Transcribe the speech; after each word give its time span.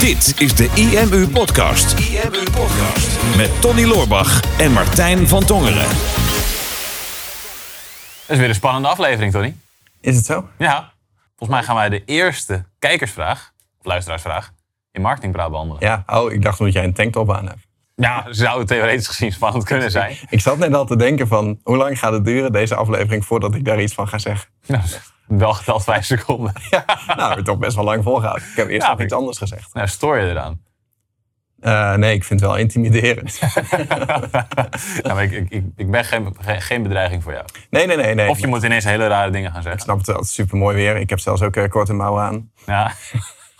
Dit 0.00 0.34
is 0.40 0.54
de 0.54 0.70
IMU 0.74 1.28
Podcast. 1.28 1.98
IMU 1.98 2.42
Podcast. 2.42 3.36
Met 3.36 3.60
Tony 3.60 3.84
Loorbach 3.84 4.58
en 4.58 4.72
Martijn 4.72 5.28
van 5.28 5.44
Tongeren. 5.44 5.86
Dat 5.86 5.96
is 8.26 8.38
weer 8.38 8.48
een 8.48 8.54
spannende 8.54 8.88
aflevering, 8.88 9.32
Tony. 9.32 9.56
Is 10.00 10.16
het 10.16 10.24
zo? 10.24 10.48
Ja. 10.58 10.92
Volgens 11.36 11.58
mij 11.58 11.62
gaan 11.62 11.74
wij 11.74 11.88
de 11.88 12.04
eerste 12.04 12.64
kijkersvraag, 12.78 13.52
of 13.78 13.86
luisteraarsvraag, 13.86 14.52
in 14.92 15.02
marketingpraat 15.02 15.50
behandelen. 15.50 15.82
Ja. 15.82 16.02
Oh, 16.06 16.32
ik 16.32 16.42
dacht 16.42 16.58
dat 16.58 16.72
jij 16.72 16.84
een 16.84 16.94
tanktop 16.94 17.32
aan 17.32 17.46
hebt. 17.46 17.66
Ja, 17.94 18.26
zou 18.30 18.58
het 18.58 18.68
theoretisch 18.68 19.06
gezien 19.06 19.32
spannend 19.32 19.64
kunnen 19.64 19.90
zijn. 19.90 20.16
Ik 20.28 20.40
zat 20.40 20.58
net 20.58 20.74
al 20.74 20.86
te 20.86 20.96
denken 20.96 21.28
van, 21.28 21.60
hoe 21.62 21.76
lang 21.76 21.98
gaat 21.98 22.12
het 22.12 22.24
duren, 22.24 22.52
deze 22.52 22.74
aflevering, 22.74 23.24
voordat 23.24 23.54
ik 23.54 23.64
daar 23.64 23.80
iets 23.82 23.94
van 23.94 24.08
ga 24.08 24.18
zeggen? 24.18 24.48
Nou, 24.66 24.82
wel 25.38 25.52
geteld 25.54 25.84
vijf 25.84 26.04
seconden. 26.04 26.52
Ja, 26.70 26.84
nou, 27.16 27.38
ik 27.38 27.44
toch 27.44 27.58
best 27.58 27.76
wel 27.76 27.84
lang 27.84 28.02
volgehouden. 28.02 28.48
Ik 28.50 28.56
heb 28.56 28.68
eerst 28.68 28.82
Ja, 28.82 28.90
nog 28.90 28.98
ik- 28.98 29.04
iets 29.04 29.14
anders 29.14 29.38
gezegd. 29.38 29.74
Nou, 29.74 29.88
stoor 29.88 30.18
je 30.18 30.30
eraan? 30.30 30.60
Eh, 31.60 31.94
nee, 31.94 32.14
ik 32.14 32.24
vind 32.24 32.40
het 32.40 32.48
wel 32.48 32.58
intimiderend. 32.58 33.40
nou, 35.02 35.14
maar 35.14 35.22
ik, 35.22 35.32
ik, 35.32 35.50
ik, 35.50 35.64
ik 35.76 35.90
ben 35.90 36.04
geen, 36.04 36.36
geen, 36.42 36.82
bedreiging 36.82 37.22
voor 37.22 37.32
jou. 37.32 37.44
Nee, 37.70 37.86
nee, 37.86 37.96
nee. 37.96 38.14
nee. 38.14 38.28
Of 38.28 38.38
je 38.38 38.46
moet 38.46 38.62
ineens 38.62 38.84
hele 38.84 39.06
rare 39.06 39.30
dingen 39.30 39.48
gaan 39.50 39.56
Ik 39.58 39.62
zeggen. 39.62 39.82
snap 39.82 39.96
het 39.96 40.06
wel, 40.06 40.16
het 40.16 40.24
is 40.24 40.32
super 40.32 40.56
mooi 40.56 40.76
weer. 40.76 40.96
Ik 40.96 41.10
heb 41.10 41.18
zelfs 41.18 41.42
ook 41.42 41.56
eh, 41.56 41.68
korte 41.68 41.92
mouwen 41.92 42.22
aan. 42.22 42.50
Ja. 42.66 42.92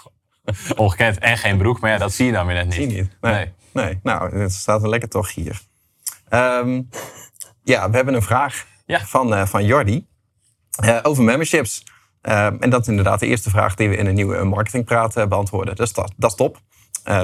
Ongekend 0.77 1.19
en 1.19 1.39
geen 1.39 1.59
broek, 1.59 1.81
maar 1.81 1.91
ja, 1.91 1.99
dat 1.99 2.13
zie 2.13 2.27
je 2.27 2.33
dan 2.33 2.47
weer 2.47 2.55
net 2.55 2.65
niet. 2.65 2.75
Zie 2.75 2.89
je 2.89 3.01
niet? 3.01 3.17
Nee. 3.21 3.33
Nee. 3.35 3.53
nee. 3.73 4.01
Nou, 4.03 4.39
het 4.39 4.53
staat 4.53 4.83
een 4.83 4.89
lekker 4.89 5.09
toch 5.09 5.35
hier. 5.35 5.61
Ehm, 6.29 6.83
ja, 7.63 7.91
we 7.91 7.97
hebben 7.97 8.15
een 8.15 8.23
vraag 8.23 8.67
Ja. 8.87 9.01
van, 9.01 9.35
eh, 9.35 9.47
van 9.47 9.65
Jordi 9.65 10.07
eh, 10.79 10.99
over 11.03 11.25
memberships. 11.25 11.85
Ehm, 12.21 12.57
en 12.61 12.71
dat 12.71 12.81
is 12.81 12.89
inderdaad 12.89 13.21
de 13.21 13.27
eerste 13.27 13.51
vraag 13.51 13.75
die 13.75 13.89
we 13.89 13.97
in 13.97 14.07
een 14.07 14.15
nieuwe 14.15 14.45
marketingpraat 14.45 15.17
eh, 15.17 15.27
beantwoorden. 15.27 15.77
Dus 15.77 15.93
dat, 15.93 16.13
dat 16.17 16.31
is 16.31 16.37
top. 16.37 16.61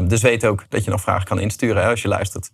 Dus 0.04 0.22
weet 0.22 0.46
ook 0.46 0.64
dat 0.68 0.84
je 0.84 0.90
nog 0.90 1.00
vragen 1.00 1.26
kan 1.26 1.38
insturen 1.38 1.82
hè, 1.82 1.88
als 1.88 2.02
je 2.02 2.08
luistert. 2.08 2.50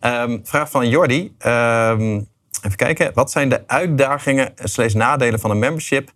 Ehm, 0.00 0.38
vraag 0.42 0.70
van 0.70 0.88
Jordi. 0.88 1.34
Ehm, 1.38 2.20
even 2.62 2.76
kijken. 2.76 3.10
Wat 3.14 3.30
zijn 3.30 3.48
de 3.48 3.68
uitdagingen 3.68 4.52
slash 4.54 4.94
nadelen 4.94 5.40
van 5.40 5.50
een 5.50 5.58
membership? 5.58 6.12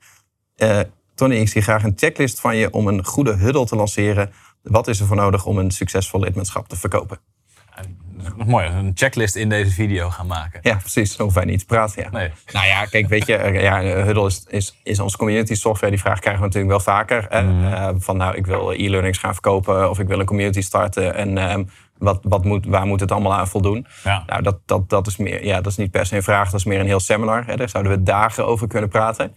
Eh, 0.56 0.80
Tony, 1.14 1.36
ik 1.36 1.48
zie 1.48 1.62
graag 1.62 1.82
een 1.82 1.92
checklist 1.96 2.40
van 2.40 2.56
je 2.56 2.72
om 2.72 2.88
een 2.88 3.04
goede 3.04 3.36
huddle 3.36 3.66
te 3.66 3.76
lanceren. 3.76 4.32
Wat 4.62 4.88
is 4.88 5.00
er 5.00 5.06
voor 5.06 5.16
nodig 5.16 5.46
om 5.46 5.58
een 5.58 5.70
succesvol 5.70 6.20
lidmaatschap 6.20 6.68
te 6.68 6.76
verkopen? 6.76 7.18
Mooi, 8.46 8.66
een 8.66 8.92
checklist 8.94 9.36
in 9.36 9.48
deze 9.48 9.70
video 9.70 10.10
gaan 10.10 10.26
maken. 10.26 10.60
Ja, 10.62 10.76
precies. 10.76 11.14
Zo 11.14 11.22
hoeven 11.22 11.42
wij 11.42 11.50
niet 11.50 11.60
te 11.60 11.66
praten. 11.66 12.02
Ja. 12.02 12.10
Nee. 12.10 12.30
Nou 12.52 12.66
ja, 12.66 12.84
kijk, 12.84 13.08
weet 13.08 13.26
je, 13.26 13.50
ja, 13.52 13.82
Huddle 13.82 14.26
is, 14.26 14.44
is, 14.48 14.80
is 14.82 15.00
onze 15.00 15.16
community 15.16 15.54
software. 15.54 15.92
Die 15.92 16.00
vraag 16.00 16.18
krijgen 16.18 16.40
we 16.42 16.46
natuurlijk 16.46 16.72
wel 16.72 16.94
vaker. 16.94 17.26
hè. 17.28 17.38
Eh, 17.74 17.94
van 17.98 18.16
nou, 18.16 18.36
ik 18.36 18.46
wil 18.46 18.70
e-learnings 18.72 19.18
gaan 19.18 19.32
verkopen 19.32 19.90
of 19.90 19.98
ik 19.98 20.08
wil 20.08 20.20
een 20.20 20.26
community 20.26 20.60
starten. 20.60 21.14
En 21.14 21.38
ehm, 21.38 21.64
wat, 21.98 22.18
wat 22.22 22.44
moet, 22.44 22.66
waar 22.66 22.86
moet 22.86 23.00
het 23.00 23.12
allemaal 23.12 23.34
aan 23.34 23.48
voldoen? 23.48 23.86
Ja. 24.04 24.22
Nou, 24.26 24.42
dat, 24.42 24.58
dat, 24.66 24.88
dat, 24.88 25.06
is 25.06 25.16
meer, 25.16 25.44
ja, 25.44 25.60
dat 25.60 25.72
is 25.72 25.76
niet 25.76 25.90
per 25.90 26.06
se 26.06 26.16
een 26.16 26.22
vraag, 26.22 26.50
dat 26.50 26.60
is 26.60 26.66
meer 26.66 26.80
een 26.80 26.86
heel 26.86 27.00
seminar. 27.00 27.46
Hè. 27.46 27.56
Daar 27.56 27.68
zouden 27.68 27.92
we 27.92 28.02
dagen 28.02 28.46
over 28.46 28.66
kunnen 28.68 28.88
praten. 28.88 29.34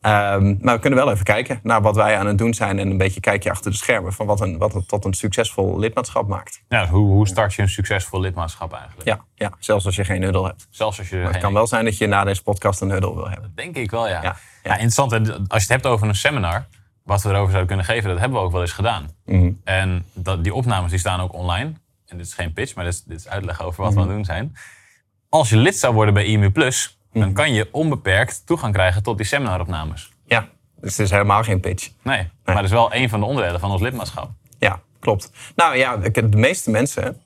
Ehm, 0.00 0.54
maar 0.60 0.74
we 0.74 0.80
kunnen 0.80 0.98
wel 0.98 1.10
even 1.12 1.24
kijken 1.24 1.60
naar 1.62 1.82
wat 1.82 1.96
wij 1.96 2.18
aan 2.18 2.26
het 2.26 2.38
doen 2.38 2.54
zijn. 2.54 2.78
En 2.78 2.90
een 2.90 2.96
beetje 2.96 3.20
kijkje 3.20 3.50
achter 3.50 3.70
de 3.70 3.76
schermen 3.76 4.12
van 4.12 4.26
wat, 4.26 4.40
een, 4.40 4.58
wat 4.58 4.72
het 4.74 4.88
tot 4.88 5.04
een 5.04 5.14
succesvol 5.14 5.78
lidmaatschap 5.78 6.28
maakt. 6.28 6.62
Ja, 6.68 6.86
hoe, 6.88 7.06
hoe 7.10 7.28
start 7.28 7.54
je 7.54 7.62
een 7.62 7.68
succesvol 7.68 8.20
lidmaatschap 8.20 8.72
eigenlijk? 8.72 9.08
Ja, 9.08 9.24
ja 9.34 9.52
zelfs 9.58 9.86
als 9.86 9.96
je 9.96 10.04
geen 10.04 10.22
Huddle 10.22 10.46
hebt. 10.46 10.66
Zelfs 10.70 10.98
als 10.98 11.08
je 11.08 11.14
Maar 11.16 11.24
het 11.24 11.32
geen- 11.32 11.42
kan 11.42 11.52
wel 11.52 11.66
zijn 11.66 11.84
dat 11.84 11.98
je 11.98 12.06
na 12.06 12.24
deze 12.24 12.42
podcast 12.42 12.80
een 12.80 12.90
Huddle 12.90 13.14
wil 13.14 13.28
hebben. 13.28 13.52
Denk 13.54 13.76
ik 13.76 13.90
wel, 13.90 14.08
ja. 14.08 14.12
Ja, 14.14 14.22
ja. 14.22 14.36
ja. 14.62 14.72
interessant. 14.72 15.12
Als 15.30 15.38
je 15.48 15.54
het 15.54 15.68
hebt 15.68 15.86
over 15.86 16.08
een 16.08 16.14
seminar, 16.14 16.66
wat 17.04 17.22
we 17.22 17.28
erover 17.28 17.48
zouden 17.48 17.66
kunnen 17.66 17.84
geven, 17.86 18.10
dat 18.10 18.18
hebben 18.18 18.38
we 18.38 18.44
ook 18.44 18.52
wel 18.52 18.60
eens 18.60 18.72
gedaan. 18.72 19.08
Mhm. 19.24 19.52
En 19.64 20.04
dat, 20.12 20.42
die 20.44 20.54
opnames 20.54 20.90
die 20.90 20.98
staan 20.98 21.20
ook 21.20 21.32
online. 21.32 21.72
En 22.06 22.16
dit 22.16 22.26
is 22.26 22.34
geen 22.34 22.52
pitch, 22.52 22.74
maar 22.74 22.84
dit 22.84 22.92
is, 22.94 23.02
dit 23.04 23.18
is 23.18 23.28
uitleg 23.28 23.62
over 23.62 23.82
wat 23.82 23.90
Mhm. 23.94 23.98
we 24.00 24.00
aan 24.02 24.08
het 24.08 24.16
doen 24.16 24.34
zijn. 24.34 24.56
Als 25.28 25.48
je 25.50 25.56
lid 25.56 25.76
zou 25.76 25.94
worden 25.94 26.14
bij 26.14 26.24
IMU 26.24 26.50
Plus, 26.50 26.86
Mhm. 26.86 26.98
Dan 27.12 27.32
kan 27.32 27.52
je 27.52 27.68
onbeperkt 27.72 28.46
toegang 28.46 28.72
krijgen 28.72 29.02
tot 29.02 29.16
die 29.16 29.26
seminaropnames. 29.26 30.12
Ja, 30.24 30.48
dus 30.80 30.96
het 30.96 31.06
is 31.06 31.10
helemaal 31.10 31.42
geen 31.42 31.60
pitch. 31.60 31.90
Nee, 32.02 32.28
maar 32.44 32.54
dat 32.54 32.64
is 32.64 32.70
wel 32.70 32.94
een 32.94 33.08
van 33.08 33.20
de 33.20 33.26
onderdelen 33.26 33.60
van 33.60 33.70
ons 33.70 33.80
lidmaatschap. 33.80 34.30
Ja, 34.58 34.80
klopt. 35.00 35.30
Nou 35.56 35.76
ja, 35.76 35.96
de 35.96 36.28
meeste 36.36 36.70
mensen 36.70 37.22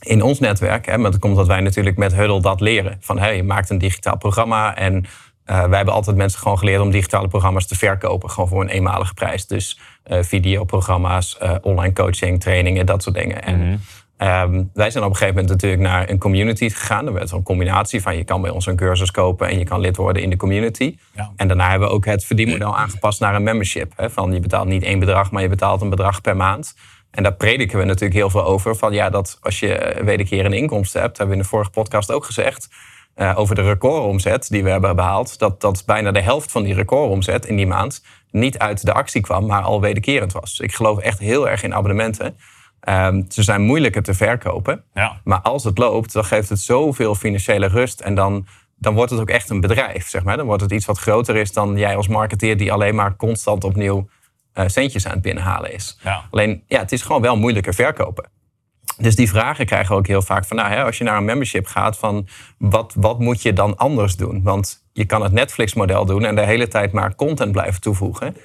in 0.00 0.22
ons 0.22 0.38
netwerk, 0.40 0.86
hè, 0.86 0.98
maar 0.98 1.10
dat 1.10 1.20
komt 1.20 1.32
omdat 1.32 1.46
wij 1.48 1.60
natuurlijk 1.60 1.96
met 1.96 2.14
Huddle 2.14 2.40
dat 2.40 2.60
leren. 2.60 2.96
Van 3.00 3.18
hey, 3.18 3.36
je 3.36 3.42
maakt 3.42 3.70
een 3.70 3.78
digitaal 3.78 4.16
programma 4.16 4.76
en 4.76 5.06
eh, 5.44 5.64
wij 5.64 5.76
hebben 5.76 5.94
altijd 5.94 6.16
mensen 6.16 6.38
gewoon 6.38 6.58
geleerd 6.58 6.80
om 6.80 6.90
digitale 6.90 7.28
programma's 7.28 7.66
te 7.66 7.74
verkopen. 7.74 8.30
Gewoon 8.30 8.48
voor 8.48 8.60
een 8.60 8.68
eenmalige 8.68 9.14
prijs. 9.14 9.46
Dus 9.46 9.80
eh, 10.02 10.22
videoprogramma's, 10.22 11.38
eh, 11.38 11.54
online 11.62 11.92
coaching, 11.92 12.40
trainingen, 12.40 12.86
dat 12.86 13.02
soort 13.02 13.14
dingen. 13.14 13.42
En 13.42 13.80
ehm, 14.16 14.62
wij 14.74 14.90
zijn 14.90 15.04
op 15.04 15.10
een 15.10 15.16
gegeven 15.16 15.40
moment 15.40 15.48
natuurlijk 15.48 15.82
naar 15.82 16.10
een 16.10 16.18
community 16.18 16.68
gegaan. 16.68 17.06
Er 17.06 17.12
werd 17.12 17.30
een 17.30 17.42
combinatie 17.42 18.02
van 18.02 18.16
je 18.16 18.24
kan 18.24 18.40
bij 18.42 18.50
ons 18.50 18.66
een 18.66 18.76
cursus 18.76 19.10
kopen 19.10 19.48
en 19.48 19.58
je 19.58 19.64
kan 19.64 19.80
lid 19.80 19.96
worden 19.96 20.22
in 20.22 20.30
de 20.30 20.36
community. 20.36 20.96
Ja. 21.14 21.32
En 21.36 21.48
daarna 21.48 21.70
hebben 21.70 21.88
we 21.88 21.94
ook 21.94 22.04
het 22.04 22.24
verdienmodel 22.24 22.76
aangepast 22.76 23.20
naar 23.20 23.34
een 23.34 23.42
membership. 23.42 23.92
Hè, 23.96 24.10
van 24.10 24.32
je 24.32 24.40
betaalt 24.40 24.66
niet 24.68 24.82
één 24.82 24.98
bedrag, 24.98 25.30
maar 25.30 25.42
je 25.42 25.48
betaalt 25.48 25.80
een 25.80 25.90
bedrag 25.90 26.20
per 26.20 26.36
maand. 26.36 26.74
En 27.10 27.22
daar 27.22 27.34
prediken 27.34 27.78
we 27.78 27.84
natuurlijk 27.84 28.14
heel 28.14 28.30
veel 28.30 28.44
over. 28.44 28.76
Van 28.76 28.92
ja, 28.92 29.10
dat 29.10 29.38
als 29.40 29.60
je 29.60 29.74
eh, 29.74 30.04
wederkerende 30.04 30.56
inkomsten 30.56 31.00
hebt, 31.00 31.18
hebben 31.18 31.36
we 31.36 31.42
in 31.42 31.48
de 31.48 31.54
vorige 31.54 31.70
podcast 31.70 32.12
ook 32.12 32.24
gezegd. 32.24 32.68
eh, 33.14 33.32
over 33.38 33.54
de 33.54 33.62
recordomzet 33.62 34.48
die 34.48 34.62
we 34.64 34.70
hebben 34.70 34.96
behaald. 34.96 35.38
Dat, 35.38 35.60
dat 35.60 35.82
bijna 35.86 36.12
de 36.12 36.20
helft 36.20 36.52
van 36.52 36.62
die 36.62 36.74
recordomzet 36.74 37.46
in 37.46 37.56
die 37.56 37.66
maand 37.66 38.02
niet 38.30 38.58
uit 38.58 38.84
de 38.84 38.92
actie 38.92 39.20
kwam, 39.20 39.46
maar 39.46 39.62
al 39.62 39.80
wederkerend 39.80 40.32
was. 40.32 40.56
Dus 40.56 40.60
ik 40.60 40.74
geloof 40.74 40.98
echt 40.98 41.18
heel 41.18 41.48
erg 41.48 41.62
in 41.62 41.74
abonnementen. 41.74 42.36
Ehm, 42.84 43.22
ze 43.28 43.42
zijn 43.42 43.62
moeilijker 43.62 44.02
te 44.02 44.14
verkopen. 44.14 44.84
Ja. 44.94 45.20
Maar 45.24 45.40
als 45.40 45.64
het 45.64 45.78
loopt, 45.78 46.12
dan 46.12 46.24
geeft 46.24 46.48
het 46.48 46.58
zoveel 46.58 47.14
financiële 47.14 47.66
rust. 47.66 48.00
En 48.00 48.14
dan, 48.14 48.46
dan 48.76 48.94
wordt 48.94 49.10
het 49.10 49.20
ook 49.20 49.30
echt 49.30 49.50
een 49.50 49.60
bedrijf, 49.60 50.08
zeg 50.08 50.24
maar. 50.24 50.36
Dan 50.36 50.46
wordt 50.46 50.62
het 50.62 50.72
iets 50.72 50.86
wat 50.86 50.98
groter 50.98 51.36
is 51.36 51.52
dan 51.52 51.76
jij 51.76 51.96
als 51.96 52.08
marketeer... 52.08 52.56
die 52.56 52.72
alleen 52.72 52.94
maar 52.94 53.16
constant 53.16 53.64
opnieuw 53.64 54.08
eh, 54.52 54.64
centjes 54.68 55.06
aan 55.06 55.12
het 55.12 55.22
binnenhalen 55.22 55.72
is. 55.72 55.98
Ja. 56.02 56.24
Alleen, 56.30 56.62
ja, 56.66 56.78
het 56.78 56.92
is 56.92 57.02
gewoon 57.02 57.22
wel 57.22 57.36
moeilijker 57.36 57.74
verkopen. 57.74 58.28
Dus 58.98 59.16
die 59.16 59.28
vragen 59.28 59.66
krijgen 59.66 59.92
we 59.92 59.98
ook 59.98 60.06
heel 60.06 60.22
vaak 60.22 60.44
van... 60.44 60.56
Nou, 60.56 60.68
hè, 60.68 60.84
als 60.84 60.98
je 60.98 61.04
naar 61.04 61.16
een 61.16 61.24
membership 61.24 61.66
gaat, 61.66 61.98
van 61.98 62.28
wat, 62.58 62.94
wat 62.96 63.18
moet 63.18 63.42
je 63.42 63.52
dan 63.52 63.76
anders 63.76 64.16
doen? 64.16 64.42
Want 64.42 64.86
je 64.92 65.04
kan 65.04 65.22
het 65.22 65.32
Netflix-model 65.32 66.04
doen... 66.04 66.24
en 66.24 66.34
de 66.34 66.44
hele 66.44 66.68
tijd 66.68 66.92
maar 66.92 67.14
content 67.14 67.52
blijven 67.52 67.80
toevoegen. 67.80 68.36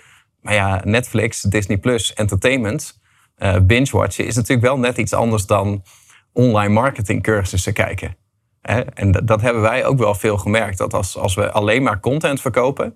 Maar 0.42 0.54
ja, 0.54 0.82
Netflix, 0.84 1.42
Disney+, 1.42 1.78
Plus, 1.78 2.14
entertainment... 2.14 2.99
eh 3.40 3.60
binge-watchen 3.62 4.26
is 4.26 4.36
natuurlijk 4.36 4.68
wel 4.68 4.78
net 4.80 4.98
iets 4.98 5.14
anders 5.14 5.46
dan 5.46 5.84
online 6.34 6.74
marketingcursussen 6.74 7.74
kijken. 7.74 8.16
Hè? 8.62 8.80
En 8.80 9.12
dat, 9.12 9.42
hebben 9.42 9.62
wij 9.62 9.86
ook 9.86 9.98
wel 9.98 10.16
veel 10.16 10.38
gemerkt. 10.38 10.78
Dat 10.78 10.94
als, 10.94 11.18
als 11.18 11.36
we 11.36 11.52
alleen 11.52 11.84
maar 11.84 12.00
content 12.00 12.42
verkopen... 12.42 12.96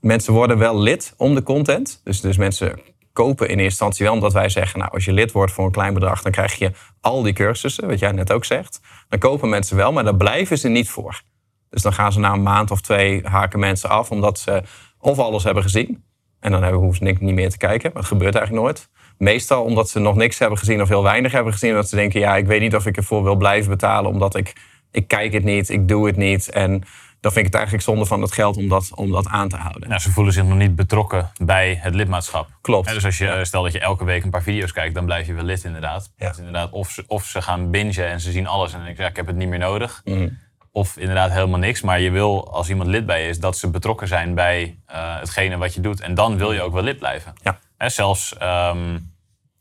mensen 0.00 0.32
worden 0.32 0.58
wel 0.58 0.78
lid 0.78 1.14
om 1.16 1.34
de 1.34 1.42
content. 1.42 2.00
Dus, 2.04 2.20
dus 2.20 2.36
mensen 2.36 2.78
kopen 3.12 3.46
in 3.46 3.50
eerste 3.50 3.64
instantie 3.64 4.04
wel 4.04 4.14
omdat 4.14 4.32
wij 4.32 4.48
zeggen... 4.48 4.78
nou, 4.78 4.92
als 4.92 5.04
je 5.04 5.12
lid 5.12 5.32
wordt 5.32 5.52
voor 5.52 5.64
een 5.64 5.70
klein 5.70 5.94
bedrag... 5.94 6.22
dan 6.22 6.32
krijg 6.32 6.54
je 6.54 6.70
al 7.00 7.22
die 7.22 7.32
cursussen, 7.32 7.88
wat 7.88 7.98
jij 7.98 8.12
net 8.12 8.32
ook 8.32 8.44
zegt. 8.44 8.80
Dan 9.08 9.18
kopen 9.18 9.48
mensen 9.48 9.76
wel, 9.76 9.92
maar 9.92 10.04
daar 10.04 10.16
blijven 10.16 10.58
ze 10.58 10.68
niet 10.68 10.88
voor. 10.88 11.22
Dus 11.70 11.82
dan 11.82 11.92
gaan 11.92 12.12
ze 12.12 12.18
na 12.20 12.32
een 12.32 12.42
maand 12.42 12.70
of 12.70 12.80
twee 12.80 13.26
haken 13.26 13.58
mensen 13.58 13.88
af... 13.88 14.10
omdat 14.10 14.38
ze 14.38 14.62
of 14.98 15.18
alles 15.18 15.44
hebben 15.44 15.62
gezien... 15.62 16.04
en 16.40 16.50
dan 16.50 16.64
hoeven 16.72 16.96
ze 16.96 17.02
niks- 17.02 17.20
niet 17.20 17.34
meer 17.34 17.50
te 17.50 17.58
kijken. 17.58 17.90
Dat 17.94 18.04
gebeurt 18.04 18.34
eigenlijk 18.34 18.64
nooit. 18.64 18.88
Meestal 19.18 19.62
omdat 19.62 19.90
ze 19.90 19.98
nog 19.98 20.14
niks 20.14 20.38
hebben 20.38 20.58
gezien 20.58 20.82
of 20.82 20.88
heel 20.88 21.02
weinig 21.02 21.32
hebben 21.32 21.52
gezien... 21.52 21.70
omdat 21.70 21.88
ze 21.88 21.96
denken, 21.96 22.20
ja, 22.20 22.36
ik 22.36 22.46
weet 22.46 22.60
niet 22.60 22.74
of 22.74 22.86
ik 22.86 22.96
ervoor 22.96 23.22
wil 23.22 23.36
blijven 23.36 23.70
betalen... 23.70 24.10
omdat 24.10 24.36
ik, 24.36 24.52
ik 24.90 25.08
kijk 25.08 25.32
het 25.32 25.44
niet, 25.44 25.68
ik 25.68 25.88
doe 25.88 26.06
het 26.06 26.16
niet... 26.16 26.50
en 26.50 26.84
dan 27.24 27.32
vind 27.32 27.46
ik 27.46 27.52
het 27.52 27.54
eigenlijk 27.54 27.84
zonde 27.84 28.06
van 28.06 28.22
het 28.22 28.32
geld 28.32 28.56
om 28.56 28.68
dat, 28.68 28.90
om 28.94 29.10
dat 29.10 29.26
aan 29.26 29.48
te 29.48 29.56
houden. 29.56 29.88
Nou, 29.88 30.00
ze 30.00 30.10
voelen 30.10 30.32
zich 30.32 30.44
nog 30.44 30.56
niet 30.56 30.76
betrokken 30.76 31.30
bij 31.36 31.78
het 31.80 31.94
lidmaatschap. 31.94 32.48
Klopt. 32.60 32.88
Dus 32.88 33.04
als 33.04 33.18
je, 33.18 33.28
eh, 33.28 33.44
stel 33.44 33.62
dat 33.62 33.72
je 33.72 33.80
elke 33.80 34.04
week 34.04 34.24
een 34.24 34.30
paar 34.30 34.42
video's 34.42 34.72
kijkt, 34.72 34.94
dan 34.94 35.04
blijf 35.04 35.26
je 35.26 35.32
wel 35.32 35.44
lid 35.44 35.64
inderdaad. 35.64 36.12
Ja. 36.16 36.28
Dus 36.28 36.38
inderdaad 36.38 36.70
of, 36.70 36.90
ze, 36.90 37.04
of 37.06 37.24
ze 37.24 37.42
gaan 37.42 37.70
bingen 37.70 38.06
en 38.06 38.20
ze 38.20 38.32
zien 38.32 38.46
alles 38.46 38.72
en 38.72 38.86
ik, 38.86 38.96
ja, 38.96 39.06
ik 39.06 39.16
heb 39.16 39.26
het 39.26 39.36
niet 39.36 39.48
meer 39.48 39.58
nodig. 39.58 40.00
Mhm. 40.04 40.28
Of 40.72 40.96
inderdaad 40.96 41.30
helemaal 41.30 41.58
niks. 41.58 41.82
Maar 41.82 42.00
je 42.00 42.10
wil, 42.10 42.52
als 42.52 42.68
iemand 42.68 42.88
lid 42.88 43.06
bij 43.06 43.22
je 43.22 43.28
is, 43.28 43.40
dat 43.40 43.56
ze 43.56 43.70
betrokken 43.70 44.08
zijn 44.08 44.34
bij 44.34 44.78
eh, 44.86 45.18
hetgene 45.18 45.56
wat 45.56 45.74
je 45.74 45.80
doet. 45.80 46.00
En 46.00 46.14
dan 46.14 46.36
wil 46.36 46.52
je 46.52 46.62
ook 46.62 46.72
wel 46.72 46.82
lid 46.82 46.98
blijven. 46.98 47.32
Ja. 47.42 47.58
Hè, 47.76 47.88
zelfs 47.88 48.36
ehm, 48.36 48.98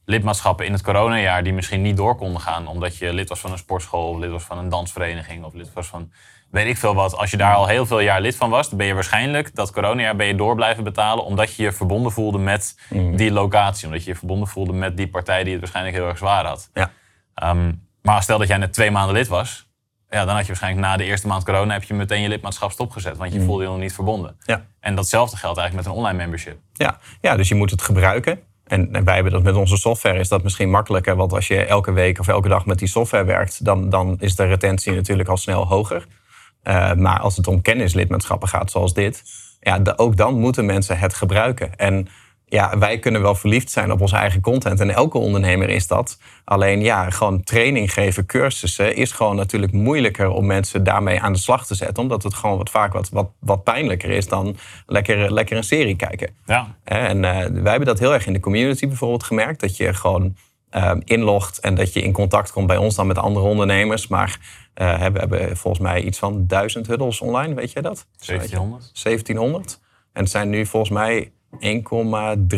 lidmaatschappen 0.05 0.65
in 0.65 0.71
het 0.71 0.81
coronajaar 0.81 1.43
die 1.43 1.53
misschien 1.53 1.81
niet 1.81 1.97
door 1.97 2.15
konden 2.15 2.41
gaan... 2.41 2.67
omdat 2.67 2.97
je 2.97 3.13
lid 3.13 3.29
was 3.29 3.39
van 3.39 3.51
een 3.51 3.57
sportschool, 3.57 4.09
of 4.09 4.19
lid 4.19 4.31
was 4.31 4.43
van 4.43 4.57
een 4.57 4.69
dansvereniging... 4.69 5.43
of 5.43 5.53
lid 5.53 5.73
was 5.73 5.87
van 5.87 6.11
weet 6.49 6.67
ik 6.67 6.77
veel 6.77 6.95
wat. 6.95 7.17
Als 7.17 7.31
je 7.31 7.37
daar 7.37 7.55
al 7.55 7.67
heel 7.67 7.85
veel 7.85 7.99
jaar 7.99 8.21
lid 8.21 8.35
van 8.35 8.49
was... 8.49 8.69
dan 8.69 8.77
ben 8.77 8.87
je 8.87 8.93
waarschijnlijk 8.93 9.55
dat 9.55 9.71
coronajaar 9.71 10.15
ben 10.15 10.27
je 10.27 10.35
door 10.35 10.55
blijven 10.55 10.83
betalen... 10.83 11.25
omdat 11.25 11.55
je 11.55 11.63
je 11.63 11.71
verbonden 11.71 12.11
voelde 12.11 12.37
met 12.37 12.79
die 13.15 13.31
locatie. 13.31 13.87
Omdat 13.87 14.03
je 14.03 14.09
je 14.09 14.17
verbonden 14.17 14.47
voelde 14.47 14.73
met 14.73 14.97
die 14.97 15.07
partij 15.07 15.43
die 15.43 15.51
het 15.51 15.61
waarschijnlijk 15.61 15.95
heel 15.95 16.07
erg 16.07 16.17
zwaar 16.17 16.45
had. 16.45 16.69
Ja. 16.73 16.91
Ehm, 17.33 17.71
maar 18.01 18.23
stel 18.23 18.37
dat 18.37 18.47
jij 18.47 18.57
net 18.57 18.73
twee 18.73 18.91
maanden 18.91 19.15
lid 19.15 19.27
was... 19.27 19.71
Ja, 20.09 20.25
dan 20.25 20.33
had 20.33 20.41
je 20.41 20.47
waarschijnlijk 20.47 20.87
na 20.87 20.97
de 20.97 21.03
eerste 21.03 21.27
maand 21.27 21.43
corona... 21.43 21.73
heb 21.73 21.83
je 21.83 21.93
meteen 21.93 22.21
je 22.21 22.27
lidmaatschap 22.27 22.71
stopgezet. 22.71 23.17
Want 23.17 23.33
je 23.33 23.41
voelde 23.41 23.63
je 23.63 23.69
nog 23.69 23.79
niet 23.79 23.93
verbonden. 23.93 24.37
Ja. 24.39 24.65
En 24.79 24.95
datzelfde 24.95 25.37
geldt 25.37 25.57
eigenlijk 25.57 25.87
met 25.87 25.95
een 25.95 26.01
online 26.01 26.17
membership. 26.17 26.59
Ja. 26.73 26.97
ja, 27.21 27.35
dus 27.35 27.47
je 27.47 27.55
moet 27.55 27.71
het 27.71 27.81
gebruiken. 27.81 28.39
En, 28.73 29.05
wij 29.05 29.13
hebben 29.13 29.31
dat 29.33 29.43
met 29.43 29.55
onze 29.55 29.77
software 29.77 30.19
is 30.19 30.27
dat 30.27 30.43
misschien 30.43 30.69
makkelijker. 30.69 31.15
Want 31.15 31.33
als 31.33 31.47
je 31.47 31.65
elke 31.65 31.91
week 31.91 32.19
of 32.19 32.27
elke 32.27 32.47
dag 32.47 32.65
met 32.65 32.79
die 32.79 32.87
software 32.87 33.23
werkt, 33.23 33.65
dan, 33.65 33.89
dan 33.89 34.15
is 34.19 34.35
de 34.35 34.45
retentie 34.45 34.93
natuurlijk 34.93 35.29
al 35.29 35.37
snel 35.37 35.67
hoger. 35.67 36.05
Uh, 36.63 36.93
maar 36.93 37.19
als 37.19 37.37
het 37.37 37.47
om 37.47 37.61
kennislidmaatschappen 37.61 38.47
gaat, 38.47 38.71
zoals 38.71 38.93
dit, 38.93 39.23
ja, 39.59 39.81
ook 39.95 40.17
dan 40.17 40.39
moeten 40.39 40.65
mensen 40.65 40.99
het 40.99 41.13
gebruiken. 41.13 41.75
En 41.75 42.07
ja, 42.45 42.77
wij 42.77 42.99
kunnen 42.99 43.21
wel 43.21 43.35
verliefd 43.35 43.71
zijn 43.71 43.91
op 43.91 44.01
onze 44.01 44.15
eigen 44.15 44.41
content. 44.41 44.79
En 44.79 44.89
elke 44.89 45.17
ondernemer 45.17 45.69
is 45.69 45.87
dat. 45.87 46.17
Alleen 46.43 46.81
ja, 46.81 47.09
gewoon 47.09 47.43
training 47.43 47.93
geven, 47.93 48.25
cursussen, 48.25 48.95
is 48.95 49.11
gewoon 49.11 49.35
natuurlijk 49.35 49.71
moeilijker 49.71 50.29
om 50.29 50.45
mensen 50.45 50.83
daarmee 50.83 51.21
aan 51.21 51.33
de 51.33 51.39
slag 51.39 51.65
te 51.65 51.75
zetten. 51.75 52.03
Omdat 52.03 52.23
het 52.23 52.33
gewoon 52.33 52.57
wat 52.57 52.69
vaak 52.69 52.93
wat, 52.93 53.09
wat, 53.09 53.29
wat 53.39 53.63
pijnlijker 53.63 54.09
is 54.09 54.27
dan 54.27 54.57
lekker, 54.85 55.33
lekker 55.33 55.57
een 55.57 55.63
serie 55.63 55.95
kijken. 55.95 56.35
Ja. 56.45 56.75
En 56.83 57.15
uh, 57.15 57.21
wij 57.61 57.71
hebben 57.71 57.85
dat 57.85 57.99
heel 57.99 58.13
erg 58.13 58.25
in 58.25 58.33
de 58.33 58.39
community 58.39 58.87
bijvoorbeeld 58.87 59.23
gemerkt. 59.23 59.59
Dat 59.59 59.77
je 59.77 59.93
gewoon 59.93 60.35
uh, 60.71 60.91
inlogt 61.03 61.59
en 61.59 61.75
dat 61.75 61.93
je 61.93 62.01
in 62.01 62.11
contact 62.11 62.51
komt 62.51 62.67
bij 62.67 62.77
ons 62.77 62.95
dan 62.95 63.07
met 63.07 63.17
andere 63.17 63.45
ondernemers. 63.45 64.07
Maar 64.07 64.39
uh, 64.75 64.97
we 64.97 65.19
hebben 65.19 65.57
volgens 65.57 65.83
mij 65.83 66.01
iets 66.01 66.19
van 66.19 66.47
duizend 66.47 66.87
huddles 66.87 67.21
online, 67.21 67.53
weet 67.53 67.71
jij 67.71 67.81
dat? 67.81 68.07
1700. 68.25 69.03
1700. 69.03 69.79
En 70.13 70.21
het 70.21 70.31
zijn 70.31 70.49
nu 70.49 70.65
volgens 70.65 70.91
mij 70.91 71.31
1,3 71.53 71.59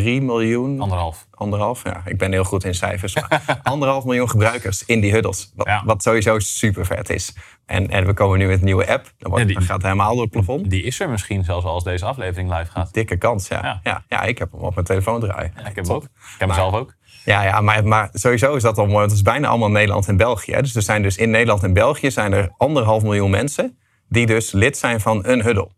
miljoen. 0.02 0.80
Anderhalf. 0.80 1.26
Anderhalf, 1.30 1.84
ja. 1.84 2.02
Ik 2.04 2.18
ben 2.18 2.32
heel 2.32 2.44
goed 2.44 2.64
in 2.64 2.74
cijfers. 2.74 3.14
Maar 3.14 3.60
anderhalf 3.62 4.04
miljoen 4.04 4.30
gebruikers 4.30 4.84
in 4.84 5.00
die 5.00 5.12
huddles. 5.12 5.52
Wat, 5.54 5.66
ja. 5.66 5.82
wat, 5.84 6.02
sowieso 6.02 6.38
super 6.38 6.86
vet 6.86 7.10
is. 7.10 7.36
En, 7.66 7.90
en 7.90 8.06
we 8.06 8.14
komen 8.14 8.38
nu 8.38 8.46
met 8.46 8.58
een 8.58 8.64
nieuwe 8.64 8.88
app. 8.88 9.12
Dan, 9.18 9.30
wordt, 9.30 9.38
ja, 9.38 9.44
die, 9.44 9.58
dan 9.58 9.66
gaat 9.66 9.82
helemaal 9.82 10.12
door 10.12 10.22
het 10.22 10.30
plafond. 10.30 10.70
Die 10.70 10.82
is 10.82 11.00
er 11.00 11.08
misschien 11.08 11.44
zelfs 11.44 11.64
als 11.64 11.84
deze 11.84 12.04
aflevering 12.04 12.58
live 12.58 12.70
gaat. 12.70 12.94
Dikke 12.94 13.16
kans, 13.16 13.48
ja. 13.48 13.60
Ja, 13.62 13.80
ja. 13.82 14.04
ja 14.08 14.22
ik 14.22 14.38
heb 14.38 14.52
hem 14.52 14.60
op 14.60 14.74
mijn 14.74 14.86
telefoon 14.86 15.20
draaien. 15.20 15.52
ik 15.58 15.74
heb 15.74 15.84
hem 15.84 15.94
ook. 15.94 16.02
Ik 16.02 16.10
heb 16.38 16.48
hem 16.48 16.58
zelf 16.58 16.74
ook. 16.74 16.94
Ja, 17.24 17.42
ja 17.42 17.60
maar, 17.60 17.86
maar 17.86 18.08
sowieso 18.12 18.54
is 18.54 18.62
dat 18.62 18.78
al 18.78 18.84
mooi. 18.84 18.96
Want 18.96 19.10
het 19.10 19.20
is 19.20 19.22
bijna 19.22 19.48
allemaal 19.48 19.70
Nederland 19.70 20.08
en 20.08 20.16
België. 20.16 20.52
Hè. 20.52 20.62
Dus 20.62 20.74
er 20.74 20.82
zijn 20.82 21.02
dus 21.02 21.16
in 21.16 21.30
Nederland 21.30 21.62
en 21.62 21.72
België 21.72 22.10
zijn 22.10 22.32
er 22.32 22.52
anderhalf 22.56 23.02
miljoen 23.02 23.30
mensen... 23.30 23.78
die 24.08 24.26
dus 24.26 24.52
lid 24.52 24.76
zijn 24.76 25.00
van 25.00 25.26
een 25.26 25.42
huddle. 25.42 25.70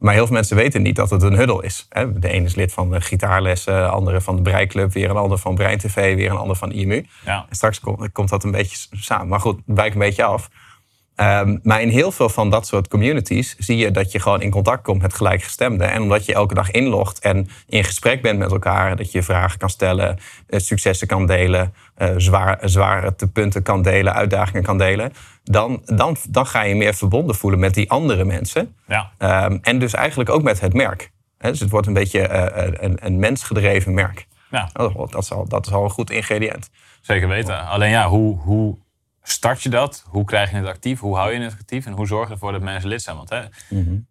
Maar 0.00 0.14
heel 0.14 0.26
veel 0.26 0.34
mensen 0.34 0.56
weten 0.56 0.82
niet 0.82 0.96
dat 0.96 1.10
het 1.10 1.22
een 1.22 1.36
huddle 1.36 1.64
is. 1.64 1.88
De 2.14 2.28
ene 2.28 2.44
is 2.44 2.54
lid 2.54 2.72
van 2.72 2.90
de 2.90 3.00
gitaarlessen, 3.00 3.74
de 3.74 3.88
andere 3.88 4.20
van 4.20 4.36
de 4.36 4.42
Breiklub, 4.42 4.92
weer 4.92 5.10
een 5.10 5.16
ander 5.16 5.38
van 5.38 5.54
Brein 5.54 5.78
TV, 5.78 6.14
weer 6.14 6.30
een 6.30 6.36
ander 6.36 6.56
van 6.56 6.72
IMU. 6.72 7.06
Ja. 7.24 7.46
En 7.48 7.56
straks 7.56 7.80
komt, 7.80 8.12
komt 8.12 8.28
dat 8.28 8.44
een 8.44 8.50
beetje 8.50 8.76
samen. 8.90 9.28
Maar 9.28 9.40
goed, 9.40 9.60
wijk 9.66 9.92
een 9.92 9.98
beetje 9.98 10.24
af. 10.24 10.48
Um, 11.20 11.60
maar 11.62 11.82
in 11.82 11.88
heel 11.88 12.12
veel 12.12 12.28
van 12.28 12.50
dat 12.50 12.66
soort 12.66 12.88
communities 12.88 13.56
zie 13.58 13.76
je 13.76 13.90
dat 13.90 14.12
je 14.12 14.20
gewoon 14.20 14.42
in 14.42 14.50
contact 14.50 14.82
komt 14.82 15.02
met 15.02 15.14
gelijkgestemden. 15.14 15.90
En 15.90 16.02
omdat 16.02 16.24
je 16.24 16.34
elke 16.34 16.54
dag 16.54 16.70
inlogt 16.70 17.18
en 17.18 17.48
in 17.66 17.84
gesprek 17.84 18.22
bent 18.22 18.38
met 18.38 18.50
elkaar, 18.50 18.96
dat 18.96 19.12
je 19.12 19.22
vragen 19.22 19.58
kan 19.58 19.70
stellen, 19.70 20.18
uh, 20.48 20.60
successen 20.60 21.06
kan 21.06 21.26
delen, 21.26 21.74
uh, 21.98 22.08
zwaar, 22.16 22.58
zware 22.60 23.14
punten 23.32 23.62
kan 23.62 23.82
delen, 23.82 24.14
uitdagingen 24.14 24.62
kan 24.62 24.78
delen. 24.78 25.12
Dan, 25.44 25.82
dan, 25.84 26.16
dan 26.28 26.46
ga 26.46 26.62
je 26.62 26.74
meer 26.74 26.94
verbonden 26.94 27.34
voelen 27.34 27.60
met 27.60 27.74
die 27.74 27.90
andere 27.90 28.24
mensen. 28.24 28.74
Ja. 28.86 29.10
Um, 29.44 29.58
en 29.62 29.78
dus 29.78 29.94
eigenlijk 29.94 30.30
ook 30.30 30.42
met 30.42 30.60
het 30.60 30.74
merk. 30.74 31.10
He, 31.38 31.50
dus 31.50 31.60
het 31.60 31.70
wordt 31.70 31.86
een 31.86 31.92
beetje 31.92 32.28
uh, 32.28 32.72
een, 32.80 33.06
een 33.06 33.18
mensgedreven 33.18 33.94
merk. 33.94 34.26
Ja. 34.50 34.70
Dat, 34.72 35.14
is 35.18 35.32
al, 35.32 35.48
dat 35.48 35.66
is 35.66 35.72
al 35.72 35.84
een 35.84 35.90
goed 35.90 36.10
ingrediënt. 36.10 36.70
Zeker 37.00 37.28
weten. 37.28 37.66
Alleen 37.66 37.90
ja, 37.90 38.08
hoe, 38.08 38.38
hoe 38.38 38.78
start 39.30 39.62
je 39.62 39.68
dat? 39.68 40.04
Hoe 40.08 40.24
krijg 40.24 40.50
je 40.50 40.56
het 40.56 40.66
actief? 40.66 41.00
Hoe 41.00 41.16
hou 41.16 41.32
je 41.32 41.40
het 41.40 41.52
actief? 41.52 41.86
En 41.86 41.92
hoe 41.92 42.06
zorg 42.06 42.26
je 42.28 42.34
ervoor 42.34 42.52
dat 42.52 42.60
mensen 42.60 42.88
lid 42.88 43.02
zijn? 43.02 43.16
Want 43.16 43.28
hè, 43.28 43.40
mm 43.68 43.84
-hmm. 43.84 44.06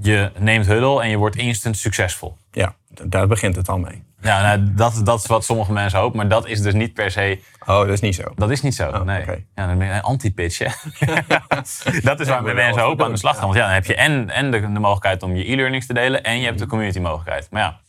je 0.00 0.30
neemt 0.38 0.66
huddle 0.66 1.02
en 1.02 1.08
je 1.08 1.16
wordt 1.16 1.36
instant 1.36 1.76
succesvol. 1.76 2.36
Ja, 2.50 2.74
daar 3.04 3.26
begint 3.26 3.56
het 3.56 3.68
al 3.68 3.78
mee. 3.78 4.02
Ja, 4.22 4.42
nou, 4.42 4.74
dat, 4.74 5.00
dat 5.04 5.18
is 5.18 5.26
wat 5.26 5.44
sommige 5.44 5.72
mensen 5.72 5.98
hopen, 5.98 6.16
maar 6.16 6.28
dat 6.28 6.46
is 6.46 6.62
dus 6.62 6.74
niet 6.74 6.94
per 6.94 7.10
se. 7.10 7.40
Oh, 7.60 7.78
dat 7.78 7.88
is 7.88 8.00
niet 8.00 8.14
zo. 8.14 8.32
Dat 8.34 8.50
is 8.50 8.62
niet 8.62 8.74
zo. 8.74 8.88
Oh, 8.88 9.02
nee. 9.02 9.22
okay. 9.22 9.46
Ja, 9.54 9.66
dan 9.66 9.80
een 9.80 10.02
anti-pitch. 10.02 10.58
dat 12.02 12.20
is 12.20 12.28
waar 12.28 12.46
ja, 12.46 12.54
mensen 12.54 12.82
hopen 12.82 13.04
aan 13.04 13.12
de 13.12 13.18
slag 13.18 13.36
gaan. 13.36 13.44
Want 13.44 13.56
ja, 13.56 13.64
dan 13.64 13.74
heb 13.74 13.84
je 13.84 13.94
en, 13.94 14.30
en 14.30 14.50
de, 14.50 14.60
de 14.60 14.66
mogelijkheid 14.66 15.22
om 15.22 15.36
je 15.36 15.52
e-learnings 15.52 15.86
te 15.86 15.94
delen 15.94 16.22
en 16.22 16.38
je 16.38 16.44
hebt 16.44 16.58
de 16.58 16.66
community 16.66 16.98
mogelijkheid. 16.98 17.50
Maar 17.50 17.62
ja, 17.62 17.80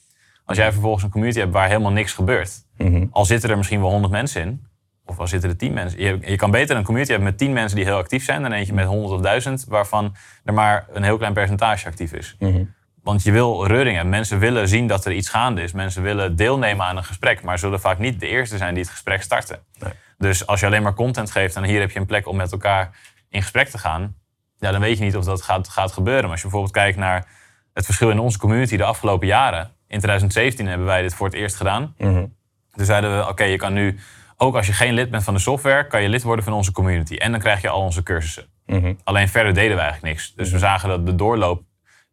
als 0.46 0.58
jij 0.58 0.72
vervolgens 0.72 1.04
een 1.04 1.10
community 1.10 1.40
hebt 1.40 1.52
waar 1.52 1.68
helemaal 1.68 1.92
niks 1.92 2.14
gebeurt, 2.14 2.66
mm 2.78 2.88
-hmm. 2.88 3.08
al 3.12 3.26
zitten 3.26 3.50
er 3.50 3.58
misschien 3.58 3.82
wel 3.82 3.90
honderd 3.90 4.14
mensen 4.14 4.42
in, 4.42 4.66
of 5.12 5.20
al 5.20 5.28
zitten 5.28 5.50
er 5.50 5.58
tien 5.58 5.74
mensen. 5.74 6.00
Je, 6.00 6.18
je, 6.22 6.36
kan 6.36 6.52
beter 6.52 6.76
een 6.76 6.84
community 6.84 7.12
hebben 7.12 7.30
met 7.30 7.40
tien 7.40 7.54
mensen 7.54 7.76
die 7.76 7.86
heel 7.86 7.98
actief 7.98 8.24
zijn 8.24 8.42
dan 8.42 8.52
eentje 8.52 8.74
met 8.74 8.86
honderd 8.86 9.14
of 9.14 9.22
duizend, 9.22 9.66
waarvan 9.68 10.16
er 10.44 10.54
maar 10.54 10.86
een 10.92 11.04
heel 11.04 11.18
klein 11.18 11.34
percentage 11.34 11.88
actief 11.88 12.14
is. 12.14 12.36
Mm 12.40 12.52
-hmm. 12.52 12.74
Want 13.04 13.24
je 13.24 13.32
wil 13.32 13.68
reuringen. 13.68 14.10
Mensen 14.10 14.40
willen 14.40 14.68
zien 14.68 14.88
dat 14.88 15.06
er 15.06 15.12
iets 15.12 15.30
gaande 15.30 15.62
is. 15.62 15.72
Mensen 15.72 16.04
willen 16.04 16.36
deelnemen 16.36 16.86
aan 16.86 16.98
een 16.98 17.04
gesprek, 17.04 17.44
maar 17.44 17.60
zullen 17.60 17.80
vaak 17.80 17.98
niet 17.98 18.20
de 18.20 18.28
eerste 18.28 18.58
zijn 18.58 18.74
die 18.74 18.84
het 18.84 18.92
gesprek 18.92 19.22
starten. 19.22 19.60
Nee. 19.80 19.94
Dus 20.18 20.48
als 20.48 20.60
je 20.60 20.66
alleen 20.66 20.84
maar 20.84 20.94
content 20.94 21.32
geeft 21.32 21.56
en 21.56 21.64
hier 21.64 21.80
heb 21.80 21.92
je 21.92 22.00
een 22.00 22.06
plek 22.06 22.28
om 22.28 22.36
met 22.36 22.52
elkaar 22.52 22.98
in 23.30 23.42
gesprek 23.42 23.68
te 23.68 23.78
gaan, 23.78 24.16
ja, 24.58 24.72
dan 24.72 24.82
weet 24.82 24.98
je 24.98 25.04
niet 25.04 25.16
of 25.16 25.26
dat 25.26 25.42
gaat, 25.42 25.70
gaat 25.70 25.92
gebeuren. 25.92 26.24
Maar 26.24 26.32
als 26.32 26.42
je 26.42 26.48
bijvoorbeeld 26.48 26.76
kijkt 26.76 26.98
naar 26.98 27.28
het 27.74 27.86
verschil 27.86 28.10
in 28.10 28.20
onze 28.20 28.38
community 28.38 28.78
de 28.78 28.84
afgelopen 28.84 29.28
jaren. 29.28 29.72
In 29.88 29.98
2017 29.98 30.68
hebben 30.68 30.88
wij 30.88 31.02
dit 31.02 31.14
voor 31.14 31.26
het 31.26 31.36
eerst 31.36 31.56
gedaan. 31.56 31.94
Mm 31.98 32.14
-hmm. 32.14 32.36
Toen 32.76 32.86
zeiden 32.86 33.16
we, 33.16 33.22
oké, 33.22 33.32
okay, 33.32 33.52
je 33.52 33.58
kan 33.58 33.74
nu 33.74 34.00
ook 34.44 34.56
als 34.56 34.68
je 34.68 34.74
geen 34.74 34.94
lid 34.94 35.10
bent 35.10 35.24
van 35.24 35.34
de 35.34 35.40
software, 35.40 35.88
kan 35.88 36.02
je 36.02 36.10
lid 36.10 36.24
worden 36.24 36.46
van 36.46 36.54
onze 36.54 36.72
community. 36.72 37.16
En 37.16 37.32
dan 37.32 37.40
krijg 37.40 37.62
je 37.62 37.70
al 37.70 37.82
onze 37.82 38.04
cursussen. 38.04 38.46
Mm 38.66 38.82
-hmm. 38.82 38.98
Alleen 39.04 39.30
verder 39.30 39.54
deden 39.54 39.76
we 39.76 39.82
eigenlijk 39.82 40.14
niks. 40.14 40.34
Dus 40.36 40.52
we 40.52 40.60
zagen 40.60 40.90
dat 40.90 41.06
de 41.06 41.16
doorloop 41.16 41.64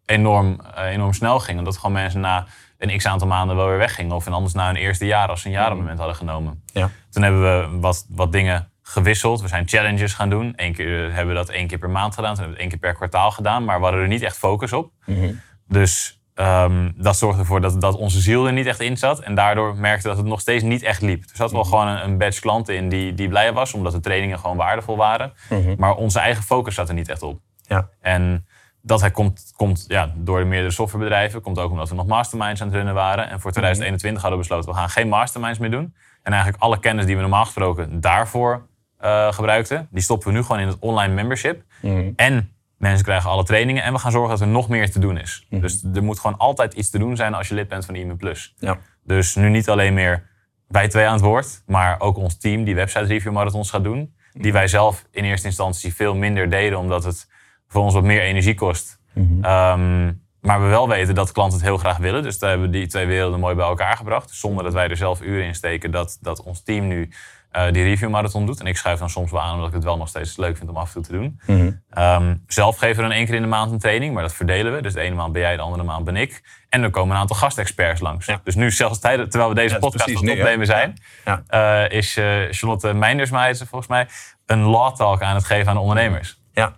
enorm, 0.04 0.60
uh, 0.78 0.84
enorm 0.84 1.12
snel 1.12 1.38
ging. 1.40 1.58
En 1.58 1.64
dat 1.64 1.76
gewoon 1.76 1.92
mensen 1.92 2.20
na 2.20 2.46
een 2.78 2.96
x 2.96 3.06
aantal 3.06 3.28
maanden 3.28 3.56
wel 3.56 3.66
weer 3.66 3.78
weggingen. 3.78 4.16
Of 4.16 4.26
anders 4.26 4.54
na 4.54 4.66
hun 4.66 4.76
eerste 4.76 5.06
jaar, 5.06 5.28
als 5.28 5.40
ze 5.40 5.46
een 5.46 5.52
jarenmoment 5.52 5.98
hadden 5.98 6.16
genomen. 6.16 6.62
Ja. 6.72 6.90
Toen 7.10 7.22
hebben 7.22 7.42
we 7.42 7.78
wat, 7.78 8.06
wat 8.08 8.32
dingen 8.32 8.70
gewisseld. 8.82 9.40
We 9.40 9.48
zijn 9.48 9.68
challenges 9.68 10.14
gaan 10.14 10.30
doen. 10.30 10.52
Eén 10.56 10.74
keer 10.74 11.12
hebben 11.12 11.34
we 11.34 11.40
dat 11.40 11.48
één 11.48 11.66
keer 11.66 11.78
per 11.78 11.90
maand 11.90 12.14
gedaan. 12.14 12.34
Toen 12.34 12.42
hebben 12.42 12.56
we 12.58 12.62
het 12.62 12.72
één 12.72 12.80
keer 12.80 12.90
per 12.90 12.98
kwartaal 12.98 13.30
gedaan. 13.30 13.64
Maar 13.64 13.78
we 13.78 13.82
hadden 13.82 14.02
er 14.02 14.08
niet 14.08 14.22
echt 14.22 14.36
focus 14.36 14.72
op. 14.72 14.92
Mm 15.04 15.16
-hmm. 15.16 15.40
Dus 15.66 16.17
Um, 16.40 16.92
dat 16.96 17.16
zorgde 17.16 17.40
ervoor 17.40 17.60
dat, 17.60 17.80
dat 17.80 17.94
onze 17.94 18.20
ziel 18.20 18.46
er 18.46 18.52
niet 18.52 18.66
echt 18.66 18.80
in 18.80 18.96
zat. 18.96 19.20
En 19.20 19.34
daardoor 19.34 19.76
merkte 19.76 20.08
dat 20.08 20.16
het 20.16 20.26
nog 20.26 20.40
steeds 20.40 20.62
niet 20.64 20.82
echt 20.82 21.02
liep. 21.02 21.22
Er 21.22 21.36
zat 21.36 21.52
wel 21.52 21.64
gewoon 21.64 21.86
een, 21.86 22.04
een 22.04 22.18
batch 22.18 22.40
klanten 22.40 22.76
in 22.76 22.88
die, 22.88 23.14
die 23.14 23.28
blij 23.28 23.52
was, 23.52 23.74
omdat 23.74 23.92
de 23.92 24.00
trainingen 24.00 24.38
gewoon 24.38 24.56
waardevol 24.56 24.96
waren. 24.96 25.32
Mm 25.50 25.62
-hmm. 25.62 25.74
Maar 25.78 25.94
onze 25.94 26.18
eigen 26.18 26.42
focus 26.42 26.74
zat 26.74 26.88
er 26.88 26.94
niet 26.94 27.08
echt 27.08 27.22
op. 27.22 27.40
Ja. 27.62 27.88
En 28.00 28.46
dat 28.82 29.10
komt, 29.10 29.52
komt 29.56 29.84
ja, 29.88 30.12
door 30.16 30.38
de 30.38 30.44
meerdere 30.44 30.72
softwarebedrijven. 30.72 31.40
Komt 31.40 31.58
ook 31.58 31.70
omdat 31.70 31.88
we 31.88 31.94
nog 31.94 32.06
masterminds 32.06 32.60
aan 32.60 32.66
het 32.66 32.76
runnen 32.76 32.94
waren. 32.94 33.30
En 33.30 33.40
voor 33.40 33.50
2021 33.50 34.22
hadden 34.22 34.40
we 34.40 34.46
besloten, 34.46 34.72
we 34.72 34.78
gaan 34.78 34.90
geen 34.90 35.08
masterminds 35.08 35.58
meer 35.58 35.70
doen. 35.70 35.94
En 36.22 36.32
eigenlijk 36.32 36.62
alle 36.62 36.78
kennis 36.78 37.06
die 37.06 37.14
we 37.14 37.20
normaal 37.20 37.44
gesproken 37.44 38.00
daarvoor 38.00 38.66
uh, 39.00 39.32
gebruikten, 39.32 39.88
die 39.90 40.02
stoppen 40.02 40.28
we 40.28 40.34
nu 40.34 40.42
gewoon 40.42 40.60
in 40.60 40.66
het 40.66 40.78
online 40.78 41.14
membership. 41.14 41.62
Mm 41.82 41.96
-hmm. 41.96 42.12
En 42.16 42.52
Mensen 42.78 43.04
krijgen 43.04 43.30
alle 43.30 43.44
trainingen 43.44 43.82
en 43.82 43.92
we 43.92 43.98
gaan 43.98 44.10
zorgen 44.10 44.30
dat 44.30 44.40
er 44.40 44.46
nog 44.46 44.68
meer 44.68 44.90
te 44.90 44.98
doen 44.98 45.18
is. 45.18 45.46
Mhm. 45.48 45.56
Mm 45.56 45.60
-hmm. 45.60 45.68
Dus 45.68 45.84
er 45.94 46.02
moet 46.02 46.20
gewoon 46.20 46.38
altijd 46.38 46.74
iets 46.74 46.90
te 46.90 46.98
doen 46.98 47.16
zijn 47.16 47.34
als 47.34 47.48
je 47.48 47.54
lid 47.54 47.68
bent 47.68 47.84
van 47.84 47.94
IME 47.94 48.16
Plus. 48.16 48.54
Ja. 48.58 48.78
Dus 49.04 49.34
nu 49.34 49.48
niet 49.48 49.68
alleen 49.68 49.94
meer 49.94 50.26
wij 50.68 50.88
twee 50.88 51.06
aan 51.06 51.12
het 51.12 51.22
woord, 51.22 51.62
maar 51.66 52.00
ook 52.00 52.16
ons 52.16 52.38
team 52.38 52.64
die 52.64 52.74
website 52.74 53.04
review 53.04 53.32
marathons 53.32 53.70
gaat 53.70 53.84
doen. 53.84 54.14
Die 54.32 54.52
wij 54.52 54.68
zelf 54.68 55.04
in 55.10 55.24
eerste 55.24 55.46
instantie 55.46 55.94
veel 55.94 56.14
minder 56.14 56.50
deden, 56.50 56.78
omdat 56.78 57.04
het 57.04 57.28
voor 57.68 57.82
ons 57.82 57.94
wat 57.94 58.04
meer 58.04 58.20
energie 58.20 58.54
kost. 58.54 59.00
Mm 59.12 59.26
-hmm. 59.42 59.44
um, 59.44 60.26
maar 60.40 60.62
we 60.62 60.66
wel 60.66 60.88
weten 60.88 61.14
dat 61.14 61.32
klanten 61.32 61.58
het 61.58 61.66
heel 61.66 61.78
graag 61.78 61.96
willen. 61.96 62.22
Dus 62.22 62.38
daar 62.38 62.50
hebben 62.50 62.70
we 62.70 62.78
die 62.78 62.86
twee 62.86 63.06
werelden 63.06 63.40
mooi 63.40 63.54
bij 63.54 63.66
elkaar 63.66 63.96
gebracht. 63.96 64.30
Zonder 64.30 64.64
dat 64.64 64.72
wij 64.72 64.88
er 64.88 64.96
zelf 64.96 65.22
uren 65.22 65.46
in 65.46 65.54
steken, 65.54 65.90
dat, 65.90 66.18
dat 66.20 66.42
ons 66.42 66.62
team 66.62 66.86
nu 66.86 67.10
uh, 67.56 67.72
die 67.72 67.82
review 67.82 68.10
marathon 68.10 68.46
doet. 68.46 68.60
En 68.60 68.66
ik 68.66 68.76
schuif 68.76 68.98
dan 68.98 69.10
soms 69.10 69.30
wel 69.30 69.40
aan 69.40 69.54
omdat 69.54 69.68
ik 69.68 69.74
het 69.74 69.84
wel 69.84 69.96
nog 69.96 70.08
steeds 70.08 70.36
leuk 70.36 70.56
vind 70.56 70.68
om 70.68 70.76
af 70.76 70.86
en 70.86 70.92
toe 70.92 71.02
te 71.02 71.12
doen. 71.12 71.40
Mm 71.46 71.80
-hmm. 71.90 72.04
um, 72.04 72.44
zelf 72.46 72.76
geven 72.76 72.96
we 72.96 73.02
dan 73.02 73.12
één 73.12 73.26
keer 73.26 73.34
in 73.34 73.42
de 73.42 73.48
maand 73.48 73.72
een 73.72 73.78
training, 73.78 74.14
maar 74.14 74.22
dat 74.22 74.34
verdelen 74.34 74.74
we. 74.74 74.82
Dus 74.82 74.92
de 74.92 75.00
ene 75.00 75.14
maand 75.14 75.32
ben 75.32 75.42
jij, 75.42 75.56
de 75.56 75.62
andere 75.62 75.82
maand 75.82 76.04
ben 76.04 76.16
ik. 76.16 76.42
En 76.68 76.82
er 76.82 76.90
komen 76.90 77.14
een 77.14 77.20
aantal 77.20 77.36
gastexperts 77.36 78.00
langs. 78.00 78.26
Ja. 78.26 78.40
Dus 78.44 78.54
nu, 78.54 78.70
zelfs 78.70 78.98
tijdens, 78.98 79.30
terwijl 79.30 79.50
we 79.50 79.56
deze 79.56 79.74
ja, 79.74 79.80
podcast 79.80 80.08
aan 80.08 80.26
het 80.26 80.38
opnemen 80.38 80.66
zijn, 80.66 80.98
ja. 81.24 81.42
uh, 81.50 81.98
is 81.98 82.16
uh, 82.16 82.42
Charlotte 82.50 82.92
Meinders, 82.92 83.30
volgens 83.58 83.86
mij, 83.86 84.08
een 84.46 84.62
law 84.62 84.94
talk 84.94 85.22
aan 85.22 85.34
het 85.34 85.44
geven 85.44 85.68
aan 85.68 85.74
de 85.74 85.80
ondernemers. 85.80 86.40
Ja, 86.52 86.76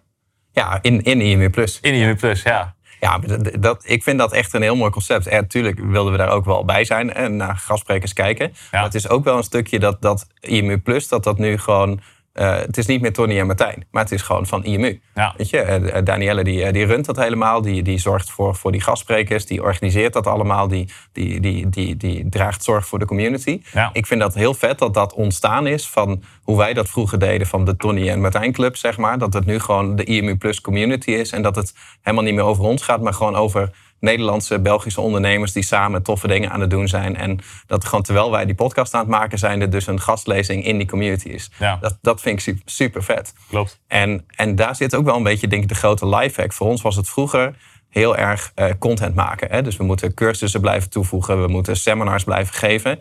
ja 0.53 0.79
in, 0.83 1.03
in 1.03 1.21
IME 1.21 1.51
Plus. 1.51 1.81
In 1.81 1.95
IME 1.95 2.15
Plus, 2.15 2.43
ja. 2.43 2.75
Ja, 3.01 3.19
dat, 3.19 3.63
dat, 3.63 3.83
ik 3.87 4.03
vind 4.03 4.19
dat 4.19 4.33
echt 4.33 4.55
een 4.55 4.63
heel 4.63 4.77
mooi 4.77 4.91
concept. 4.91 5.27
En 5.27 5.41
natuurlijk 5.41 5.79
wilden 5.79 6.13
we 6.13 6.19
daar 6.19 6.31
ook 6.31 6.45
wel 6.45 6.65
bij 6.65 6.85
zijn 6.85 7.13
en 7.13 7.37
naar 7.37 7.57
gastsprekers 7.57 8.13
kijken. 8.13 8.47
Ja. 8.47 8.61
Maar 8.71 8.83
het 8.83 8.95
is 8.95 9.09
ook 9.09 9.25
wel 9.25 9.37
een 9.37 9.43
stukje 9.43 9.79
dat, 9.79 10.03
dat 10.03 10.27
IMU 10.41 10.79
Plus, 10.79 11.09
dat 11.09 11.25
dat 11.25 11.39
nu 11.39 11.59
gewoon... 11.59 12.01
Uh, 12.41 12.57
het 12.57 12.79
is 12.79 12.87
niet 12.87 13.01
meer 13.01 13.13
Tony 13.13 13.39
en 13.39 13.47
Martijn, 13.47 13.87
maar 13.91 14.03
het 14.03 14.13
is 14.13 14.23
gewoon 14.23 14.47
van 14.47 14.65
IMU. 14.65 15.01
Ja. 15.15 15.35
Weet 15.37 15.51
je, 15.51 15.81
uh, 15.95 16.03
Danielle 16.05 16.45
die, 16.45 16.73
die 16.73 16.85
runt 16.85 17.05
dat 17.05 17.17
helemaal, 17.17 17.61
die, 17.61 17.83
die 17.83 17.99
zorgt 17.99 18.31
voor, 18.31 18.55
voor 18.55 18.73
die 18.73 18.81
gastsprekers, 18.81 19.47
die 19.47 19.63
organiseert 19.63 20.13
dat 20.13 20.27
allemaal, 20.27 20.69
die, 20.69 20.89
die, 21.13 21.41
die, 21.41 21.69
die, 21.69 21.97
die 21.97 22.29
draagt 22.29 22.65
zorg 22.65 22.87
voor 22.87 22.99
de 22.99 23.05
community. 23.05 23.61
Ja. 23.73 23.91
Ik 23.93 24.07
vind 24.07 24.21
dat 24.21 24.35
heel 24.35 24.55
vet 24.55 24.79
dat 24.79 24.95
dat 24.95 25.13
ontstaan 25.13 25.67
is 25.67 25.89
van 25.89 26.23
hoe 26.43 26.57
wij 26.57 26.75
dat 26.75 26.89
vroeger 26.89 27.19
deden 27.19 27.47
van 27.47 27.65
de 27.65 27.77
Tony 27.77 28.09
en 28.09 28.21
Martijn 28.21 28.53
Club, 28.53 28.77
zeg 28.77 28.97
maar. 28.97 29.19
Dat 29.19 29.33
het 29.33 29.47
nu 29.47 29.59
gewoon 29.59 29.97
de 29.97 30.05
IMU 30.05 30.37
Plus 30.37 30.61
community 30.61 31.11
is 31.11 31.33
en 31.33 31.43
dat 31.43 31.57
het 31.57 31.75
helemaal 32.03 32.25
niet 32.25 32.35
meer 32.35 32.45
over 32.45 32.65
ons 32.65 32.83
gaat, 32.83 33.01
maar 33.01 33.15
gewoon 33.15 33.37
over 33.37 33.71
Nederlandse, 34.01 34.61
Belgische 34.61 35.01
ondernemers 35.01 35.53
die 35.53 35.63
samen 35.63 36.03
toffe 36.03 36.27
dingen 36.27 36.51
aan 36.51 36.61
het 36.61 36.71
doen 36.71 36.89
zijn. 36.89 37.17
En 37.17 37.39
dat 37.67 37.85
gewoon 37.85 38.03
terwijl 38.03 38.31
wij 38.31 38.47
die 38.47 38.55
podcast 38.55 38.95
aan 38.95 39.01
het 39.01 39.09
maken 39.11 39.39
zijn, 39.39 39.61
er 39.61 39.71
dus 39.71 39.87
een 39.87 40.01
gastlezing 40.01 40.65
in 40.65 40.79
die 40.79 40.87
community 40.87 41.29
is. 41.29 41.51
Ja. 41.59 41.79
Dat, 41.81 41.99
dat 42.01 42.21
vind 42.21 42.47
ik 42.47 42.57
super 42.65 43.03
vet. 43.03 43.33
Klopt. 43.49 43.81
En, 43.87 44.25
en 44.37 44.55
daar 44.55 44.77
zit 44.77 44.95
ook 44.95 45.05
wel 45.05 45.17
een 45.17 45.23
beetje, 45.23 45.49
denk 45.49 45.63
ik, 45.63 45.69
de 45.69 45.75
grote 45.75 46.09
lifehack. 46.09 46.53
Voor 46.53 46.67
ons 46.67 46.83
was 46.83 46.97
het 46.97 47.09
vroeger 47.09 47.55
heel 47.89 48.17
erg 48.17 48.53
eh, 48.55 48.71
content 48.79 49.15
maken. 49.15 49.51
Hè? 49.51 49.63
Dus 49.63 49.77
we 49.77 49.85
moeten 49.85 50.15
cursussen 50.15 50.61
blijven 50.61 50.91
toevoegen, 50.91 51.43
we 51.43 51.49
moeten 51.49 51.77
seminars 51.77 52.25
blijven 52.25 52.55
geven. 52.55 52.99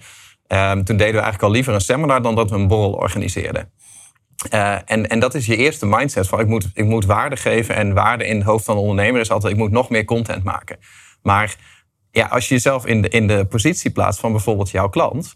Ehm, 0.48 0.84
toen 0.84 0.98
deden 0.98 1.14
we 1.14 1.22
eigenlijk 1.22 1.44
al 1.44 1.52
liever 1.52 1.74
een 1.74 1.82
seminar 1.82 2.22
dan 2.22 2.36
dat 2.36 2.50
we 2.50 2.56
een 2.56 2.68
borrel 2.68 2.92
organiseerden. 2.92 3.72
Uh, 4.54 4.78
en, 4.86 5.08
en 5.08 5.20
dat 5.20 5.36
is 5.36 5.46
je 5.46 5.56
eerste 5.56 5.86
mindset 5.86 6.28
van 6.28 6.40
ik 6.40 6.48
moet, 6.48 6.70
ik 6.74 6.86
moet 6.86 7.06
waarde 7.06 7.38
geven. 7.38 7.76
En 7.76 7.94
waarde 7.94 8.26
in 8.26 8.36
het 8.36 8.46
hoofd 8.46 8.66
van 8.66 8.76
een 8.76 8.82
ondernemer 8.82 9.22
is 9.22 9.32
altijd 9.32 9.54
ik 9.54 9.60
moet 9.60 9.72
nog 9.72 9.90
meer 9.90 10.06
content 10.06 10.44
maken. 10.44 10.78
Maar 11.22 11.56
ja, 12.12 12.28
als 12.28 12.48
je 12.48 12.54
jezelf 12.54 12.86
in 12.86 13.02
de, 13.02 13.10
in 13.10 13.28
de 13.28 13.46
positie 13.46 13.92
plaatst 13.92 14.20
van 14.20 14.32
bijvoorbeeld 14.32 14.70
jouw 14.70 14.90
klant. 14.90 15.36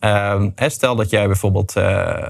Uh, 0.00 0.42
stel 0.56 0.96
dat 0.96 1.10
jij 1.10 1.26
bijvoorbeeld, 1.26 1.76
uh, 1.76 2.28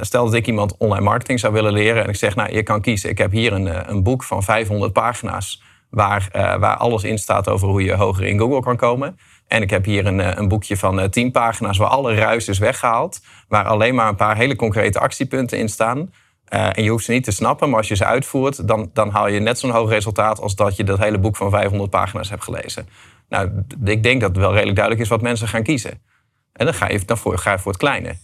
stel 0.00 0.24
dat 0.24 0.34
ik 0.34 0.46
iemand 0.46 0.76
online 0.76 1.04
marketing 1.04 1.40
zou 1.40 1.52
willen 1.52 1.72
leren. 1.72 2.02
En 2.02 2.08
ik 2.08 2.16
zeg, 2.16 2.34
nou 2.34 2.52
je 2.52 2.62
kan 2.62 2.80
kiezen. 2.80 3.10
Ik 3.10 3.18
heb 3.18 3.30
hier 3.30 3.52
een, 3.52 3.90
een 3.90 4.02
boek 4.02 4.22
van 4.22 4.42
500 4.42 4.92
pagina's. 4.92 5.62
Waar, 5.94 6.28
waar 6.32 6.76
alles 6.76 7.04
in 7.04 7.18
staat 7.18 7.48
over 7.48 7.68
hoe 7.68 7.82
je 7.84 7.94
hoger 7.94 8.24
in 8.24 8.38
Google 8.38 8.60
kan 8.60 8.76
komen. 8.76 9.18
En 9.46 9.62
ik 9.62 9.70
heb 9.70 9.84
hier 9.84 10.06
een, 10.06 10.20
eh, 10.20 10.30
een 10.34 10.48
boekje 10.48 10.76
van 10.76 11.10
10 11.10 11.26
eh, 11.26 11.32
pagina's 11.32 11.78
waar 11.78 11.88
alle 11.88 12.14
ruis 12.14 12.48
is 12.48 12.58
weggehaald. 12.58 13.20
Waar 13.48 13.64
alleen 13.64 13.94
maar 13.94 14.08
een 14.08 14.16
paar 14.16 14.36
hele 14.36 14.56
concrete 14.56 14.98
actiepunten 14.98 15.58
in 15.58 15.68
staan. 15.68 16.12
En 16.44 16.82
je 16.82 16.90
hoeft 16.90 17.04
ze 17.04 17.12
niet 17.12 17.24
te 17.24 17.30
snappen, 17.30 17.68
maar 17.68 17.78
als 17.78 17.88
je 17.88 17.96
ze 17.96 18.04
uitvoert, 18.04 18.68
dan, 18.68 18.90
dan 18.92 19.10
haal 19.10 19.28
je 19.28 19.40
net 19.40 19.58
zo'n 19.58 19.70
hoog 19.70 19.88
resultaat 19.88 20.40
als 20.40 20.54
dat 20.54 20.76
je 20.76 20.84
dat 20.84 20.98
hele 20.98 21.18
boek 21.18 21.36
van 21.36 21.50
500 21.50 21.90
pagina's 21.90 22.30
hebt 22.30 22.42
gelezen. 22.42 22.88
Nou, 23.28 23.50
ik 23.84 24.02
denk 24.02 24.20
dat 24.20 24.30
het 24.30 24.38
wel 24.38 24.52
redelijk 24.52 24.76
duidelijk 24.76 25.04
is 25.04 25.10
wat 25.10 25.22
mensen 25.22 25.48
gaan 25.48 25.62
kiezen. 25.62 26.02
En 26.52 26.64
dan 26.64 26.74
ga 26.74 26.90
je, 26.90 27.00
dan 27.04 27.18
voor, 27.18 27.38
ga 27.38 27.52
je 27.52 27.58
voor 27.58 27.72
het 27.72 27.80
kleine. 27.80 28.16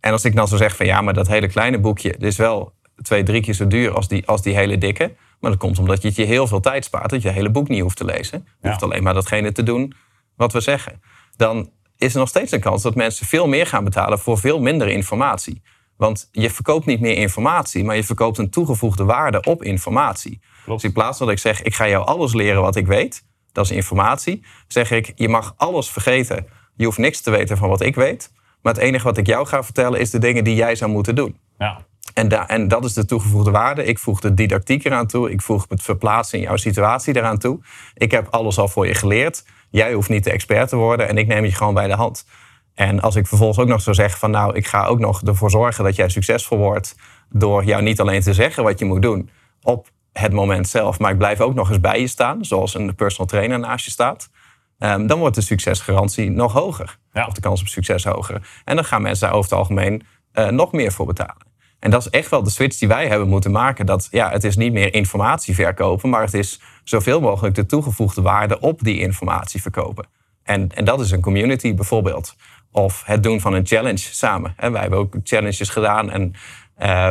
En 0.00 0.12
als 0.12 0.24
ik 0.24 0.36
dan 0.36 0.48
zo 0.48 0.56
zeg 0.56 0.76
van 0.76 0.86
ja, 0.86 1.00
maar 1.00 1.14
dat 1.14 1.28
hele 1.28 1.48
kleine 1.48 1.78
boekje 1.78 2.16
is 2.18 2.36
wel 2.36 2.72
twee, 3.02 3.22
drie 3.22 3.42
keer 3.42 3.54
zo 3.54 3.66
duur 3.66 3.94
als 3.94 4.08
die, 4.08 4.26
als 4.26 4.42
die 4.42 4.54
hele 4.54 4.78
dikke. 4.78 5.12
Maar 5.42 5.50
dat 5.50 5.60
komt 5.60 5.78
omdat 5.78 6.02
je 6.02 6.08
het 6.08 6.16
je 6.16 6.24
heel 6.24 6.46
veel 6.46 6.60
tijd 6.60 6.84
spaart, 6.84 7.10
dat 7.10 7.22
je 7.22 7.28
het 7.28 7.36
hele 7.36 7.50
boek 7.50 7.68
niet 7.68 7.80
hoeft 7.80 7.96
te 7.96 8.04
lezen. 8.04 8.46
Je 8.60 8.68
hoeft 8.68 8.82
alleen 8.82 9.02
maar 9.02 9.14
datgene 9.14 9.52
te 9.52 9.62
doen 9.62 9.94
wat 10.36 10.52
we 10.52 10.60
zeggen, 10.60 11.02
dan 11.36 11.70
is 11.96 12.12
er 12.12 12.18
nog 12.18 12.28
steeds 12.28 12.52
een 12.52 12.60
kans 12.60 12.82
dat 12.82 12.94
mensen 12.94 13.26
veel 13.26 13.48
meer 13.48 13.66
gaan 13.66 13.84
betalen 13.84 14.18
voor 14.18 14.38
veel 14.38 14.60
minder 14.60 14.88
informatie. 14.88 15.62
Want 15.96 16.28
je 16.32 16.50
verkoopt 16.50 16.86
niet 16.86 17.00
meer 17.00 17.16
informatie, 17.16 17.84
maar 17.84 17.96
je 17.96 18.04
verkoopt 18.04 18.38
een 18.38 18.50
toegevoegde 18.50 19.04
waarde 19.04 19.42
op 19.42 19.62
informatie. 19.62 20.40
Dus 20.66 20.84
in 20.84 20.92
plaats 20.92 21.18
van 21.18 21.26
dat 21.26 21.36
ik 21.36 21.42
zeg, 21.42 21.62
ik 21.62 21.74
ga 21.74 21.88
jou 21.88 22.06
alles 22.06 22.32
leren 22.32 22.62
wat 22.62 22.76
ik 22.76 22.86
weet, 22.86 23.24
dat 23.52 23.64
is 23.64 23.70
informatie, 23.70 24.44
zeg 24.68 24.90
ik, 24.90 25.12
je 25.14 25.28
mag 25.28 25.54
alles 25.56 25.90
vergeten. 25.90 26.46
Je 26.76 26.84
hoeft 26.84 26.98
niks 26.98 27.20
te 27.20 27.30
weten 27.30 27.56
van 27.56 27.68
wat 27.68 27.80
ik 27.80 27.94
weet. 27.94 28.32
Maar 28.62 28.74
het 28.74 28.82
enige 28.82 29.04
wat 29.04 29.16
ik 29.16 29.26
jou 29.26 29.46
ga 29.46 29.62
vertellen 29.62 30.00
is 30.00 30.10
de 30.10 30.18
dingen 30.18 30.44
die 30.44 30.54
jij 30.54 30.74
zou 30.74 30.90
moeten 30.90 31.14
doen. 31.14 31.38
Ja. 31.58 31.86
En, 32.14 32.28
da 32.28 32.48
en 32.48 32.68
dat 32.68 32.84
is 32.84 32.92
de 32.92 33.04
toegevoegde 33.04 33.50
waarde. 33.50 33.84
Ik 33.84 33.98
voeg 33.98 34.20
de 34.20 34.34
didactiek 34.34 34.84
eraan 34.84 35.06
toe. 35.06 35.30
Ik 35.30 35.42
voeg 35.42 35.66
het 35.68 35.82
verplaatsen 35.82 36.38
in 36.38 36.44
jouw 36.44 36.56
situatie 36.56 37.16
eraan 37.16 37.38
toe. 37.38 37.60
Ik 37.94 38.10
heb 38.10 38.26
alles 38.30 38.58
al 38.58 38.68
voor 38.68 38.86
je 38.86 38.94
geleerd. 38.94 39.44
Jij 39.70 39.92
hoeft 39.92 40.08
niet 40.08 40.24
de 40.24 40.30
expert 40.30 40.68
te 40.68 40.76
worden 40.76 41.08
en 41.08 41.18
ik 41.18 41.26
neem 41.26 41.44
je 41.44 41.52
gewoon 41.52 41.74
bij 41.74 41.86
de 41.86 41.94
hand. 41.94 42.26
En 42.74 43.00
als 43.00 43.16
ik 43.16 43.26
vervolgens 43.26 43.58
ook 43.58 43.68
nog 43.68 43.82
zou 43.82 43.96
zeggen 43.96 44.18
van 44.18 44.30
nou, 44.30 44.54
ik 44.54 44.66
ga 44.66 44.86
ook 44.86 44.98
nog 44.98 45.22
ervoor 45.22 45.50
zorgen 45.50 45.84
dat 45.84 45.96
jij 45.96 46.08
succesvol 46.08 46.58
wordt 46.58 46.94
door 47.28 47.64
jou 47.64 47.82
niet 47.82 48.00
alleen 48.00 48.20
te 48.20 48.34
zeggen 48.34 48.62
wat 48.62 48.78
je 48.78 48.84
moet 48.84 49.02
doen 49.02 49.30
op 49.62 49.88
het 50.12 50.32
moment 50.32 50.68
zelf, 50.68 50.98
maar 50.98 51.10
ik 51.10 51.18
blijf 51.18 51.40
ook 51.40 51.54
nog 51.54 51.68
eens 51.68 51.80
bij 51.80 52.00
je 52.00 52.06
staan, 52.06 52.44
zoals 52.44 52.74
een 52.74 52.94
personal 52.94 53.26
trainer 53.26 53.58
naast 53.58 53.84
je 53.84 53.90
staat. 53.90 54.30
Um, 54.78 55.06
dan 55.06 55.18
wordt 55.18 55.34
de 55.34 55.40
succesgarantie 55.40 56.30
nog 56.30 56.52
hoger. 56.52 56.98
Ja. 57.12 57.26
Of 57.26 57.32
de 57.32 57.40
kans 57.40 57.60
op 57.60 57.66
succes 57.66 58.04
hoger. 58.04 58.48
En 58.64 58.74
dan 58.74 58.84
gaan 58.84 59.02
mensen 59.02 59.26
daar 59.26 59.36
over 59.36 59.50
het 59.50 59.58
algemeen 59.58 60.02
uh, 60.34 60.48
nog 60.48 60.72
meer 60.72 60.92
voor 60.92 61.06
betalen. 61.06 61.51
En 61.82 61.90
dat 61.90 62.00
is 62.00 62.10
echt 62.10 62.30
wel 62.30 62.42
de 62.42 62.50
switch 62.50 62.78
die 62.78 62.88
wij 62.88 63.08
hebben 63.08 63.28
moeten 63.28 63.50
maken. 63.50 63.86
Dat 63.86 64.08
ja, 64.10 64.30
het 64.30 64.44
is 64.44 64.56
niet 64.56 64.72
meer 64.72 64.94
informatie 64.94 65.54
verkopen, 65.54 66.10
maar 66.10 66.22
het 66.22 66.34
is 66.34 66.60
zoveel 66.84 67.20
mogelijk 67.20 67.54
de 67.54 67.66
toegevoegde 67.66 68.22
waarde 68.22 68.60
op 68.60 68.82
die 68.82 68.98
informatie 68.98 69.62
verkopen. 69.62 70.06
En, 70.42 70.68
en 70.74 70.84
dat 70.84 71.00
is 71.00 71.10
een 71.10 71.20
community 71.20 71.74
bijvoorbeeld. 71.74 72.36
Of 72.70 73.02
het 73.04 73.22
doen 73.22 73.40
van 73.40 73.52
een 73.52 73.66
challenge 73.66 73.98
samen. 73.98 74.54
wij 74.56 74.80
hebben 74.80 74.98
ook 74.98 75.14
challenges 75.22 75.68
gedaan 75.68 76.10
en 76.10 76.32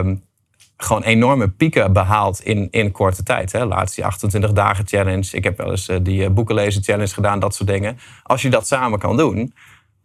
um, 0.06 0.24
gewoon 0.78 1.04
enorme 1.04 1.48
pieken 1.48 1.94
behaald 1.94 2.42
in, 2.42 2.68
in 2.70 2.92
korte 2.92 3.24
tijd. 3.24 3.52
Hè. 3.52 3.66
Laatst 3.66 3.96
die 3.96 4.06
28 4.06 4.52
dagen 4.52 4.88
challenge. 4.88 5.28
Ik 5.32 5.44
heb 5.44 5.58
wel 5.58 5.70
eens 5.70 5.90
uh, 5.90 5.98
die 6.02 6.24
uh, 6.24 6.30
boekenlezen 6.30 6.84
challenge 6.84 7.14
gedaan, 7.14 7.40
dat 7.40 7.56
soort 7.56 7.70
dingen. 7.70 8.00
Als 8.24 8.42
je 8.42 8.50
dat 8.50 8.68
samen 8.68 9.00
kan 9.00 9.18
doen, 9.18 9.54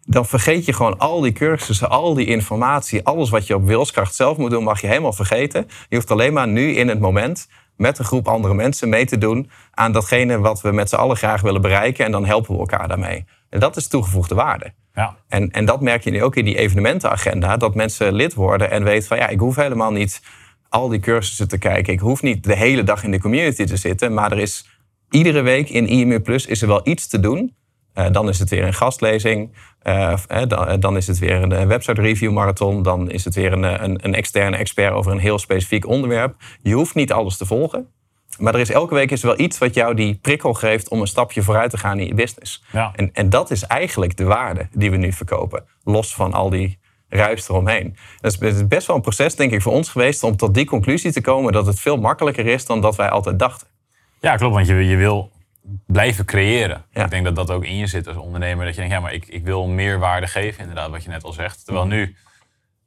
dan 0.07 0.27
vergeet 0.27 0.65
je 0.65 0.73
gewoon 0.73 0.99
al 0.99 1.21
die 1.21 1.33
cursussen, 1.33 1.91
al 1.91 2.15
die 2.15 2.27
informatie, 2.27 3.05
alles 3.05 3.31
wat 3.31 3.47
je 3.47 3.55
op 3.55 3.65
wilskracht 3.67 4.15
zelf 4.15 4.37
moet 4.37 4.51
doen, 4.51 4.65
mag 4.65 4.81
je 4.81 4.87
helemaal 4.87 5.13
vergeten. 5.13 5.69
Je 5.89 5.97
hoeft 5.97 6.11
alleen 6.11 6.33
maar 6.33 6.49
nu 6.49 6.75
in 6.75 6.89
het 6.89 7.01
moment 7.01 7.49
met 7.77 7.99
een 7.99 8.05
groep 8.05 8.29
andere 8.29 8.55
mensen 8.55 8.89
mee 8.89 9.07
te 9.07 9.19
doen 9.19 9.51
aan 9.71 9.93
datgene 9.93 10.39
wat 10.39 10.61
we 10.61 10.73
met 10.73 10.89
z'n 10.89 10.97
allen 10.97 11.17
graag 11.17 11.41
willen 11.41 11.61
bereiken. 11.61 12.05
En 12.05 12.11
dan 12.11 12.27
helpen 12.27 12.55
we 12.55 12.61
elkaar 12.61 12.89
daarmee. 12.89 13.25
En 13.51 13.61
dat 13.61 13.77
is 13.77 13.89
toegevoegde 13.89 14.35
waarde. 14.35 14.73
Ja. 14.95 15.17
En, 15.29 15.51
en 15.51 15.65
dat 15.65 15.81
merk 15.81 16.05
je 16.05 16.11
nu 16.11 16.23
ook 16.23 16.37
in 16.37 16.45
die 16.45 16.59
evenementenagenda. 16.59 17.57
Dat 17.57 17.75
mensen 17.75 18.15
lid 18.15 18.35
worden 18.35 18.71
en 18.71 18.85
weten 18.85 19.09
van 19.09 19.17
ja, 19.17 19.29
ik 19.29 19.39
hoef 19.39 19.57
helemaal 19.57 19.93
niet 19.93 20.23
al 20.69 20.89
die 20.89 21.01
cursussen 21.01 21.49
te 21.49 21.59
kijken. 21.59 21.93
Ik 21.93 22.01
hoef 22.01 22.23
niet 22.23 22.45
de 22.45 22.57
hele 22.57 22.83
dag 22.83 23.05
in 23.05 23.11
de 23.11 23.21
community 23.21 23.65
te 23.65 23.77
zitten. 23.77 24.15
Maar 24.15 24.33
er 24.33 24.39
is 24.39 24.69
iedere 25.11 25.41
week 25.41 25.71
in 25.71 25.87
IMU 25.87 26.21
Plus 26.21 26.47
is 26.47 26.63
er 26.63 26.69
wel 26.69 26.81
iets 26.85 27.07
te 27.07 27.21
doen 27.21 27.55
uh, 27.99 28.07
dan 28.11 28.29
is 28.29 28.39
het 28.39 28.51
weer 28.51 28.65
een 28.65 28.75
gastlezing. 28.75 29.53
Uh, 29.83 30.17
dan, 30.49 30.81
dan, 30.81 30.97
is 30.97 31.07
het 31.07 31.19
weer 31.19 31.43
een 31.43 31.69
website 31.69 32.01
review 32.01 32.33
marathon. 32.33 32.83
Dan 32.83 33.11
is 33.11 33.25
het 33.25 33.35
weer 33.35 33.53
een, 33.53 33.85
een, 33.85 33.99
een, 34.03 34.15
externe 34.15 34.57
expert 34.57 34.93
over 34.93 35.13
een 35.13 35.19
heel 35.19 35.39
specifiek 35.39 35.87
onderwerp. 35.87 36.35
Je 36.63 36.75
hoeft 36.75 36.95
niet 36.95 37.13
alles 37.13 37.37
te 37.37 37.47
volgen. 37.47 37.89
Maar 38.39 38.55
er 38.55 38.61
is 38.61 38.71
elke 38.71 38.95
week 38.95 39.11
is 39.11 39.23
er 39.23 39.29
wel 39.29 39.39
iets 39.41 39.59
wat 39.59 39.75
jou 39.75 39.95
die 39.95 40.19
prikkel 40.23 40.55
geeft 40.55 40.89
om 40.89 41.01
een 41.01 41.07
stapje 41.07 41.43
vooruit 41.43 41.71
te 41.71 41.79
gaan 41.79 41.99
in 41.99 42.07
je 42.07 42.15
business. 42.15 42.65
Ja. 42.73 42.93
En, 42.95 43.11
en 43.13 43.31
dat 43.31 43.51
is 43.51 43.63
eigenlijk 43.63 44.17
de 44.17 44.25
waarde 44.25 44.69
die 44.73 44.91
we 44.91 44.97
nu 44.97 45.13
verkopen. 45.13 45.65
Los 45.85 46.15
van 46.15 46.33
al 46.33 46.51
die 46.51 46.79
ruis 47.09 47.49
eromheen. 47.49 47.97
Dat 48.21 48.43
is 48.43 48.67
best 48.67 48.87
wel 48.87 48.97
een 48.97 49.03
proces, 49.03 49.35
denk 49.35 49.53
ik, 49.53 49.63
voor 49.63 49.73
ons 49.73 49.89
geweest 49.89 50.23
om 50.23 50.37
tot 50.37 50.55
die 50.55 50.65
conclusie 50.65 51.13
te 51.13 51.21
komen 51.21 51.53
dat 51.53 51.67
het 51.67 51.81
veel 51.81 51.97
makkelijker 51.97 52.47
is 52.47 52.67
dan 52.67 52.81
dat 52.81 52.97
wij 52.97 53.09
altijd 53.09 53.39
dachten. 53.39 53.67
Ja, 54.21 54.37
klopt. 54.37 54.55
Want 54.55 54.67
je, 54.67 54.75
je 54.75 54.97
wil 54.97 55.31
blijven 55.87 56.25
creëren. 56.25 56.85
Ik 56.93 57.11
denk 57.11 57.25
dat 57.25 57.37
dat 57.37 57.51
ook 57.51 57.65
in 57.65 57.77
je 57.77 57.87
zit 57.87 58.07
als 58.07 58.17
ondernemer. 58.17 58.65
Dat 58.65 58.75
je 58.75 58.81
denkt, 58.81 58.95
ja, 58.95 59.01
maar 59.01 59.13
ik, 59.13 59.27
ik 59.27 59.45
wil 59.45 59.67
meer 59.67 59.99
waarde 59.99 60.27
geven, 60.27 60.61
inderdaad, 60.61 60.91
wat 60.91 61.03
je 61.03 61.09
net 61.09 61.25
al 61.25 61.33
zegt. 61.33 61.65
Terwijl 61.65 61.87
nu, 61.87 62.17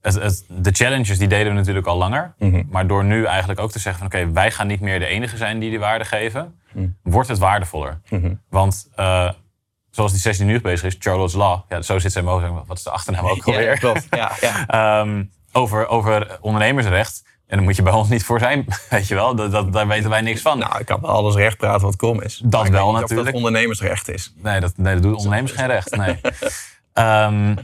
het, 0.02 0.14
het, 0.14 0.46
de 0.48 0.72
challenges 0.72 1.18
die 1.18 1.28
deden 1.28 1.48
we 1.48 1.58
natuurlijk 1.58 1.88
al 1.88 1.98
langer. 1.98 2.34
Mhm. 2.38 2.64
Maar 2.70 2.88
door 2.88 3.04
nu 3.04 3.26
eigenlijk 3.26 3.60
ook 3.60 3.72
te 3.72 3.80
zeggen 3.80 4.10
van, 4.10 4.22
oké, 4.22 4.32
wij 4.32 4.52
gaan 4.52 4.68
niet 4.68 4.80
meer 4.80 5.00
de 5.00 5.06
enige 5.06 5.38
zijn 5.38 5.60
die 5.60 5.70
die 5.70 5.80
waarde 5.80 6.06
geven, 6.06 6.60
wordt 7.04 7.30
het 7.30 7.38
waardevoller. 7.38 8.02
Mhm. 8.10 8.34
Want 8.50 8.90
uh, 9.00 9.32
zoals 9.92 10.12
die 10.12 10.22
sessie 10.22 10.46
nu 10.46 10.62
bezig 10.62 10.86
is, 10.86 10.96
Charlotte's 11.00 11.36
Law, 11.36 11.62
ja, 11.70 11.82
zo 11.82 12.00
zit 12.00 12.12
zijn 12.12 12.26
mogen. 12.26 12.64
Wat 12.66 12.78
is 12.78 12.84
de 12.84 12.90
achternaam 12.90 13.26
ook 13.26 13.48
alweer? 13.48 13.64
Ja, 13.64 13.76
klopt. 13.76 14.08
Ja, 14.10 14.32
ja. 14.42 15.00
um, 15.00 15.32
over, 15.52 15.88
over 15.88 16.38
ondernemersrecht. 16.42 17.24
En 17.50 17.56
dan 17.58 17.64
moet 17.64 17.76
je 17.76 17.82
bij 17.82 17.94
ons 17.94 18.10
niet 18.10 18.24
voor 18.24 18.40
zijn, 18.40 18.66
weet 18.90 19.08
je 19.08 19.16
wel. 19.16 19.36
Dat, 19.36 19.52
dat, 19.52 19.74
daar 19.74 19.88
weten 19.88 20.10
wij 20.10 20.22
niks 20.22 20.42
van. 20.42 20.58
Nou, 20.58 20.80
ik 20.80 20.86
kan 20.86 21.02
wel 21.02 21.10
alles 21.10 21.36
recht 21.36 21.58
praten 21.58 21.82
wat 21.82 21.96
kom 21.96 22.22
is. 22.22 22.42
Dat 22.44 22.62
maar 22.62 22.72
wel 22.72 22.88
Of 22.88 23.00
natuurlijk. 23.00 23.26
dat 23.26 23.36
ondernemersrecht 23.36 24.10
is. 24.10 24.34
Nee, 24.36 24.60
dat, 24.60 24.74
nee, 24.78 24.94
dat 24.94 25.04
doet 25.04 25.16
ondernemers 25.16 25.52
geen 25.52 25.68
recht. 25.68 25.96
Nee. 25.96 26.20
um, 26.94 27.56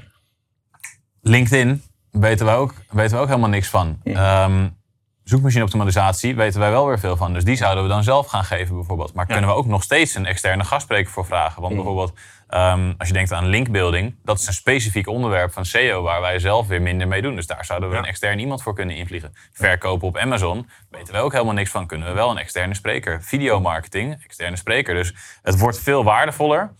LinkedIn 1.34 1.84
weten 2.12 2.46
we, 2.46 2.52
ook, 2.52 2.74
weten 2.90 3.16
we 3.16 3.22
ook 3.22 3.28
helemaal 3.28 3.50
niks 3.50 3.68
van. 3.68 4.00
Um, 4.04 4.78
zoekmachine-optimalisatie 5.24 6.36
weten 6.36 6.60
wij 6.60 6.72
wel 6.72 6.88
weer 6.88 7.00
veel 7.00 7.18
van. 7.18 7.34
Dus 7.34 7.44
die 7.44 7.56
zouden 7.56 7.84
we 7.84 7.90
dan 7.90 8.04
zelf 8.04 8.28
gaan 8.28 8.44
geven 8.44 8.76
bijvoorbeeld. 8.76 9.14
Maar 9.14 9.26
kunnen 9.26 9.50
we 9.50 9.56
ook 9.56 9.66
nog 9.66 9.84
steeds 9.84 10.16
een 10.16 10.26
externe 10.26 10.64
gastspreker 10.64 11.12
voor 11.12 11.26
vragen? 11.26 11.62
Want 11.62 11.76
bijvoorbeeld, 11.76 12.14
um, 12.56 12.94
als 12.98 13.08
je 13.08 13.14
denkt 13.14 13.32
aan 13.32 13.46
linkbuilding... 13.46 14.16
dat 14.24 14.40
is 14.40 14.48
een 14.48 14.54
specifiek 14.54 15.08
onderwerp 15.08 15.54
van 15.54 15.66
SEO... 15.66 16.02
waar 16.02 16.22
wij 16.22 16.40
zelf 16.40 16.68
weer 16.68 16.82
minder 16.82 17.08
mee 17.08 17.22
doen. 17.22 17.36
Dus 17.36 17.48
daar 17.48 17.66
zouden 17.66 17.90
we 17.90 17.96
een 17.96 18.06
extern 18.06 18.40
iemand 18.40 18.64
voor 18.64 18.76
kunnen 18.76 18.96
invliegen. 18.96 19.34
Verkopen 19.52 20.08
op 20.08 20.18
Amazon 20.18 20.70
weten 20.90 21.14
we 21.14 21.20
ook 21.20 21.32
helemaal 21.32 21.54
niks 21.54 21.70
van. 21.72 21.88
Kunnen 21.88 22.08
we 22.08 22.14
wel 22.14 22.32
een 22.32 22.38
externe 22.38 22.74
spreker. 22.74 23.24
Videomarketing, 23.24 24.24
externe 24.24 24.56
spreker. 24.56 24.94
Dus 24.94 25.16
het 25.42 25.60
wordt 25.60 25.80
veel 25.80 26.04
waardevoller... 26.04 26.74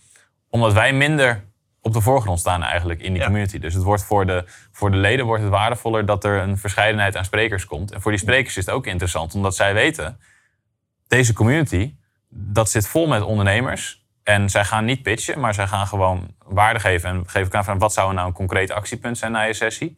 omdat 0.50 0.72
wij 0.72 0.92
minder 0.92 1.44
op 1.80 1.92
de 1.92 2.00
voorgrond 2.00 2.38
staan 2.38 2.62
eigenlijk 2.62 3.00
in 3.00 3.12
die 3.12 3.20
Ja. 3.20 3.26
community. 3.26 3.58
Dus 3.58 3.74
het 3.74 3.82
wordt 3.82 4.04
voor 4.04 4.26
de, 4.26 4.44
voor 4.72 4.90
de 4.90 4.96
leden 4.96 5.26
wordt 5.26 5.42
het 5.42 5.50
waardevoller 5.52 6.06
dat 6.06 6.24
er 6.24 6.42
een 6.42 6.58
verscheidenheid 6.58 7.16
aan 7.16 7.24
sprekers 7.24 7.64
komt. 7.64 7.92
En 7.92 8.00
voor 8.00 8.10
die 8.10 8.20
sprekers 8.20 8.56
is 8.56 8.66
het 8.66 8.74
ook 8.74 8.86
interessant, 8.86 9.34
omdat 9.34 9.56
zij 9.56 9.74
weten, 9.74 10.20
deze 11.06 11.32
community, 11.32 11.94
dat 12.28 12.70
zit 12.70 12.88
vol 12.88 13.06
met 13.06 13.22
ondernemers. 13.22 14.05
En 14.26 14.50
zij 14.50 14.64
gaan 14.64 14.84
niet 14.84 15.02
pitchen, 15.02 15.40
maar 15.40 15.54
zij 15.54 15.66
gaan 15.66 15.86
gewoon 15.86 16.34
waarde 16.44 16.80
geven. 16.80 17.08
En 17.08 17.22
geven 17.24 17.42
elkaar 17.42 17.64
van 17.64 17.78
wat 17.78 17.92
zou 17.92 18.14
nou 18.14 18.26
een 18.26 18.32
concreet 18.32 18.70
actiepunt 18.70 19.18
zijn 19.18 19.32
na 19.32 19.42
je 19.42 19.52
sessie. 19.52 19.96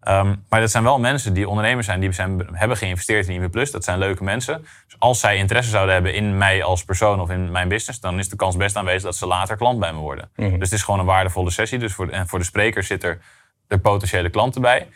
Ehm, 0.00 0.34
maar 0.48 0.60
dat 0.60 0.70
zijn 0.70 0.82
wel 0.82 0.98
mensen 0.98 1.32
die 1.32 1.48
ondernemers 1.48 1.86
zijn, 1.86 2.00
die 2.00 2.12
zijn, 2.12 2.48
hebben 2.52 2.76
geïnvesteerd 2.76 3.28
in 3.28 3.42
IB 3.42 3.50
Plus. 3.50 3.70
Dat 3.70 3.84
zijn 3.84 3.98
leuke 3.98 4.24
mensen. 4.24 4.60
Dus 4.60 4.96
als 4.98 5.20
zij 5.20 5.36
interesse 5.36 5.70
zouden 5.70 5.94
hebben 5.94 6.14
in 6.14 6.38
mij 6.38 6.64
als 6.64 6.84
persoon 6.84 7.20
of 7.20 7.30
in 7.30 7.50
mijn 7.50 7.68
business, 7.68 8.00
dan 8.00 8.18
is 8.18 8.28
de 8.28 8.36
kans 8.36 8.56
best 8.56 8.76
aanwezig 8.76 9.02
dat 9.02 9.16
ze 9.16 9.26
later 9.26 9.56
klant 9.56 9.80
bij 9.80 9.92
me 9.92 9.98
worden. 9.98 10.30
Mhm. 10.36 10.50
Dus 10.50 10.58
het 10.58 10.72
is 10.72 10.82
gewoon 10.82 11.00
een 11.00 11.06
waardevolle 11.06 11.50
sessie. 11.50 11.78
Dus 11.78 11.92
voor, 11.92 12.08
en 12.08 12.28
voor 12.28 12.38
de 12.38 12.44
spreker 12.44 12.82
zit 12.82 13.04
er 13.04 13.18
de 13.66 13.78
potentiële 13.78 14.30
klanten 14.30 14.60
bij. 14.60 14.88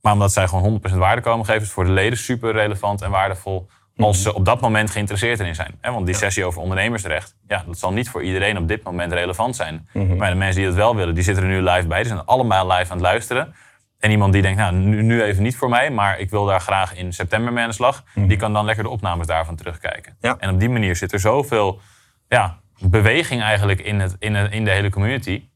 Maar 0.00 0.12
omdat 0.12 0.32
zij 0.32 0.48
gewoon 0.48 0.62
100% 0.62 0.94
waarde 0.94 1.22
komen 1.22 1.44
geven, 1.44 1.60
is 1.60 1.66
het 1.66 1.74
voor 1.74 1.84
de 1.84 1.90
leden 1.90 2.18
super 2.18 2.52
relevant 2.52 3.02
en 3.02 3.10
waardevol. 3.10 3.68
Als 3.98 4.22
ze 4.22 4.34
op 4.34 4.44
dat 4.44 4.60
moment 4.60 4.90
geïnteresseerd 4.90 5.40
erin 5.40 5.54
zijn. 5.54 5.74
Want 5.80 6.06
die 6.06 6.14
sessie 6.14 6.44
over 6.44 6.60
ondernemersrecht, 6.60 7.36
ja, 7.46 7.62
dat 7.66 7.78
zal 7.78 7.92
niet 7.92 8.08
voor 8.08 8.22
iedereen 8.22 8.58
op 8.58 8.68
dit 8.68 8.82
moment 8.82 9.12
relevant 9.12 9.56
zijn. 9.56 9.88
Maar 9.92 10.30
de 10.30 10.36
mensen 10.36 10.56
die 10.56 10.66
dat 10.66 10.74
wel 10.74 10.96
willen, 10.96 11.14
die 11.14 11.24
zitten 11.24 11.44
er 11.44 11.50
nu 11.50 11.62
live 11.62 11.86
bij. 11.86 11.98
Die 11.98 12.06
zijn 12.12 12.24
allemaal 12.24 12.66
live 12.66 12.90
aan 12.90 12.96
het 12.96 13.06
luisteren. 13.06 13.54
En 13.98 14.10
iemand 14.10 14.32
die 14.32 14.42
denkt, 14.42 14.58
nou, 14.58 14.74
nu, 14.74 15.02
nu 15.02 15.22
even 15.22 15.42
niet 15.42 15.56
voor 15.56 15.68
mij, 15.68 15.90
maar 15.90 16.18
ik 16.18 16.30
wil 16.30 16.44
daar 16.44 16.60
graag 16.60 16.94
in 16.94 17.12
september 17.12 17.52
mee 17.52 17.62
aan 17.62 17.68
de 17.68 17.74
slag. 17.74 18.04
Die 18.14 18.36
kan 18.36 18.52
dan 18.52 18.64
lekker 18.64 18.84
de 18.84 18.90
opnames 18.90 19.26
daarvan 19.26 19.56
terugkijken. 19.56 20.16
Ja. 20.20 20.36
En 20.38 20.50
op 20.50 20.60
die 20.60 20.68
manier 20.68 20.96
zit 20.96 21.12
er 21.12 21.20
zoveel 21.20 21.80
ja, 22.28 22.58
beweging 22.78 23.42
eigenlijk 23.42 23.80
in, 23.80 24.00
het, 24.00 24.16
in, 24.18 24.34
het, 24.34 24.52
in 24.52 24.64
de 24.64 24.70
hele 24.70 24.90
community. 24.90 25.48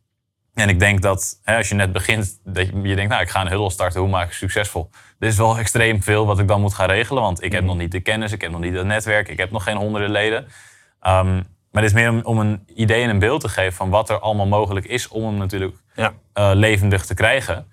En 0.55 0.69
ik 0.69 0.79
denk 0.79 1.03
dat 1.03 1.41
hè, 1.43 1.57
als 1.57 1.69
je 1.69 1.75
net 1.75 1.93
begint, 1.93 2.41
dat 2.45 2.67
je, 2.67 2.81
je 2.83 2.95
denkt, 2.95 3.11
nou, 3.11 3.23
ik 3.23 3.29
ga 3.31 3.41
een 3.41 3.49
huddle 3.49 3.71
starten, 3.71 4.01
hoe 4.01 4.09
maak 4.11 4.27
ik 4.27 4.33
succesvol? 4.33 4.91
Dit 5.19 5.31
is 5.31 5.37
wel 5.37 5.59
extreem 5.59 6.03
veel 6.03 6.27
wat 6.27 6.39
ik 6.39 6.49
dan 6.49 6.61
moet 6.61 6.75
gaan 6.75 6.89
regelen, 6.89 7.23
want 7.23 7.43
ik 7.43 7.53
heb 7.53 7.65
nog 7.65 7.77
niet 7.77 7.93
de 7.93 8.01
kennis, 8.01 8.33
ik 8.33 8.41
heb 8.41 8.51
nog 8.51 8.61
niet 8.61 8.75
het 8.75 8.87
netwerk, 8.87 9.29
ik 9.29 9.39
heb 9.39 9.51
nog 9.51 9.63
geen 9.65 9.77
honderden 9.77 10.11
leden. 10.11 10.47
Ehm, 11.01 11.35
maar 11.71 11.83
het 11.83 11.85
is 11.85 11.93
meer 11.93 12.11
om, 12.11 12.21
om 12.23 12.39
een 12.39 12.63
idee 12.75 13.03
en 13.03 13.11
een 13.11 13.19
beeld 13.19 13.41
te 13.41 13.49
geven 13.49 13.73
van 13.73 13.91
wat 13.91 14.11
er 14.11 14.19
allemaal 14.19 14.47
mogelijk 14.47 14.87
is 14.87 15.09
om 15.09 15.25
hem 15.25 15.37
natuurlijk 15.37 15.77
Ja. 15.95 16.13
eh, 16.33 16.51
levendig 16.55 17.05
te 17.05 17.15
krijgen. 17.15 17.67